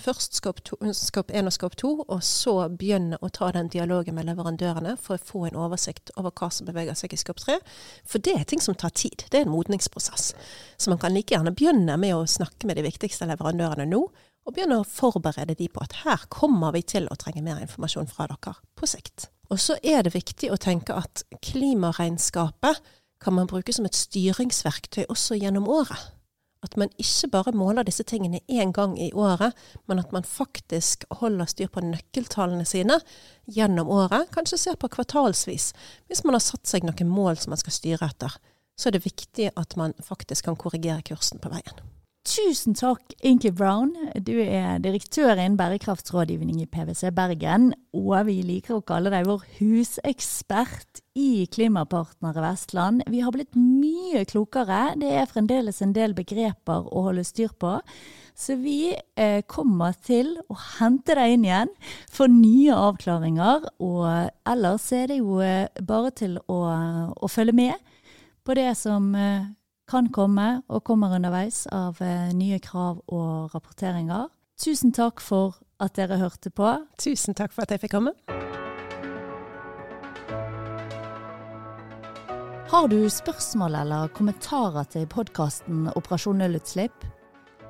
Først 0.01 0.39
skap 0.39 0.62
1 0.65 1.49
og 1.49 1.54
skap 1.54 1.75
2, 1.78 1.91
og 2.08 2.23
så 2.25 2.56
begynne 2.71 3.19
å 3.21 3.30
ta 3.30 3.51
den 3.54 3.69
dialogen 3.69 4.17
med 4.17 4.30
leverandørene 4.30 4.95
for 5.01 5.17
å 5.17 5.28
få 5.30 5.43
en 5.49 5.60
oversikt 5.67 6.13
over 6.15 6.34
hva 6.34 6.49
som 6.54 6.69
beveger 6.69 6.97
seg 6.97 7.13
i 7.13 7.19
skap 7.21 7.43
3. 7.43 7.60
For 8.08 8.23
det 8.23 8.38
er 8.39 8.49
ting 8.49 8.63
som 8.63 8.78
tar 8.78 8.95
tid. 8.95 9.28
Det 9.30 9.41
er 9.41 9.45
en 9.45 9.54
modningsprosess. 9.54 10.32
Så 10.78 10.93
man 10.93 11.01
kan 11.01 11.13
like 11.13 11.36
gjerne 11.36 11.54
begynne 11.54 11.99
med 12.01 12.15
å 12.15 12.25
snakke 12.30 12.65
med 12.65 12.80
de 12.80 12.88
viktigste 12.88 13.30
leverandørene 13.30 13.89
nå, 13.91 14.01
og 14.45 14.54
begynne 14.54 14.80
å 14.82 14.88
forberede 14.88 15.58
de 15.58 15.69
på 15.73 15.82
at 15.82 16.01
her 16.06 16.28
kommer 16.34 16.73
vi 16.75 16.86
til 16.86 17.10
å 17.10 17.17
trenge 17.19 17.43
mer 17.45 17.62
informasjon 17.65 18.10
fra 18.10 18.30
dere 18.30 18.58
på 18.78 18.89
sikt. 18.89 19.30
Og 19.49 19.60
så 19.62 19.77
er 19.84 20.03
det 20.05 20.15
viktig 20.15 20.49
å 20.51 20.60
tenke 20.62 20.95
at 20.97 21.23
klimaregnskapet 21.45 22.81
kan 23.21 23.36
man 23.38 23.49
bruke 23.49 23.73
som 23.73 23.86
et 23.88 23.97
styringsverktøy 23.97 25.05
også 25.10 25.38
gjennom 25.39 25.69
året. 25.71 26.12
At 26.65 26.77
man 26.81 26.89
ikke 26.97 27.29
bare 27.29 27.53
måler 27.53 27.86
disse 27.86 28.03
tingene 28.08 28.41
én 28.49 28.71
gang 28.73 28.95
i 28.97 29.12
året, 29.13 29.53
men 29.86 30.01
at 30.01 30.12
man 30.15 30.25
faktisk 30.25 31.05
holder 31.19 31.49
styr 31.49 31.69
på 31.69 31.84
nøkkeltallene 31.86 32.65
sine 32.65 32.97
gjennom 33.45 33.91
året. 33.93 34.31
Kanskje 34.34 34.58
ser 34.58 34.79
på 34.81 34.89
kvartalsvis. 34.89 35.73
Hvis 36.10 36.23
man 36.25 36.38
har 36.38 36.45
satt 36.45 36.65
seg 36.65 36.88
noen 36.88 37.12
mål 37.12 37.38
som 37.38 37.53
man 37.53 37.62
skal 37.62 37.77
styre 37.77 38.10
etter, 38.10 38.34
så 38.75 38.89
er 38.89 38.97
det 38.97 39.05
viktig 39.05 39.51
at 39.55 39.77
man 39.77 39.93
faktisk 40.03 40.49
kan 40.49 40.58
korrigere 40.60 41.05
kursen 41.05 41.39
på 41.43 41.53
veien. 41.53 41.86
Tusen 42.25 42.73
takk, 42.73 43.13
Inky 43.21 43.51
Brown. 43.53 43.91
Du 44.25 44.33
er 44.41 44.79
direktør 44.81 45.35
innen 45.35 45.59
bærekraftsrådgivning 45.59 46.57
i 46.63 46.65
PwC 46.65 47.11
Bergen, 47.13 47.67
og 47.93 48.15
vi 48.25 48.39
liker 48.41 48.79
å 48.79 48.85
kalle 48.85 49.11
deg 49.13 49.27
vår 49.27 49.43
husekspert 49.59 51.03
i 51.21 51.45
Klimapartnere 51.53 52.41
Vestland. 52.41 53.03
Vi 53.13 53.19
har 53.21 53.29
blitt 53.35 53.53
mye 53.53 54.23
klokere. 54.25 54.95
Det 54.97 55.11
er 55.13 55.29
fremdeles 55.29 55.83
en 55.85 55.93
del 55.93 56.15
begreper 56.17 56.88
å 56.89 57.03
holde 57.05 57.27
styr 57.29 57.53
på. 57.61 57.75
Så 58.33 58.57
vi 58.57 58.95
eh, 58.95 59.43
kommer 59.45 59.93
til 59.93 60.33
å 60.49 60.57
hente 60.79 61.13
deg 61.19 61.35
inn 61.35 61.45
igjen 61.45 61.75
for 62.09 62.31
nye 62.31 62.73
avklaringer. 62.88 63.69
Og 63.85 64.09
ellers 64.49 64.89
er 64.97 65.13
det 65.13 65.19
jo 65.21 65.38
eh, 65.45 65.69
bare 65.77 66.09
til 66.23 66.39
å, 66.49 66.57
å 67.13 67.29
følge 67.29 67.53
med 67.61 67.93
på 68.45 68.57
det 68.57 68.71
som 68.81 69.13
eh, 69.13 69.45
kan 69.89 70.10
komme 70.13 70.62
og 70.67 70.84
kommer 70.84 71.13
underveis 71.15 71.65
av 71.74 72.02
eh, 72.02 72.34
nye 72.34 72.60
krav 72.60 73.04
og 73.08 73.54
rapporteringer. 73.54 74.30
Tusen 74.62 74.93
takk 74.95 75.21
for 75.21 75.60
at 75.84 75.98
dere 75.98 76.17
hørte 76.21 76.50
på. 76.50 76.71
Tusen 77.02 77.36
takk 77.38 77.54
for 77.54 77.65
at 77.65 77.76
jeg 77.76 77.84
fikk 77.84 77.98
komme. 77.98 78.15
Har 82.71 82.88
du 82.89 83.10
spørsmål 83.10 83.76
eller 83.84 84.08
kommentarer 84.17 84.88
til 84.89 85.06
podkasten 85.08 85.86
Operasjon 85.95 86.41
nullutslipp? 86.41 87.06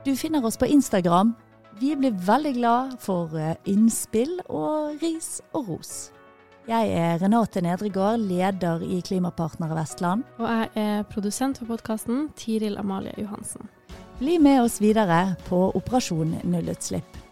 Du 0.06 0.16
finner 0.16 0.46
oss 0.46 0.58
på 0.58 0.70
Instagram. 0.72 1.36
Vi 1.82 1.92
blir 2.00 2.16
veldig 2.16 2.54
glad 2.56 2.98
for 3.04 3.36
eh, 3.36 3.58
innspill 3.68 4.40
og 4.48 5.02
ris 5.04 5.42
og 5.52 5.74
ros. 5.74 6.15
Jeg 6.66 6.96
er 6.98 7.20
Renate 7.22 7.62
Nedregård, 7.62 8.24
leder 8.26 8.82
i 8.82 8.98
Klimapartnere 9.06 9.76
Vestland. 9.78 10.24
Og 10.42 10.48
jeg 10.50 10.70
er 10.82 11.04
produsent 11.12 11.60
for 11.62 11.70
podkasten, 11.70 12.32
Tiril 12.34 12.80
Amalie 12.82 13.14
Johansen. 13.22 13.70
Bli 14.18 14.40
med 14.42 14.64
oss 14.64 14.80
videre 14.82 15.36
på 15.46 15.60
Operasjon 15.78 16.40
nullutslipp. 16.42 17.25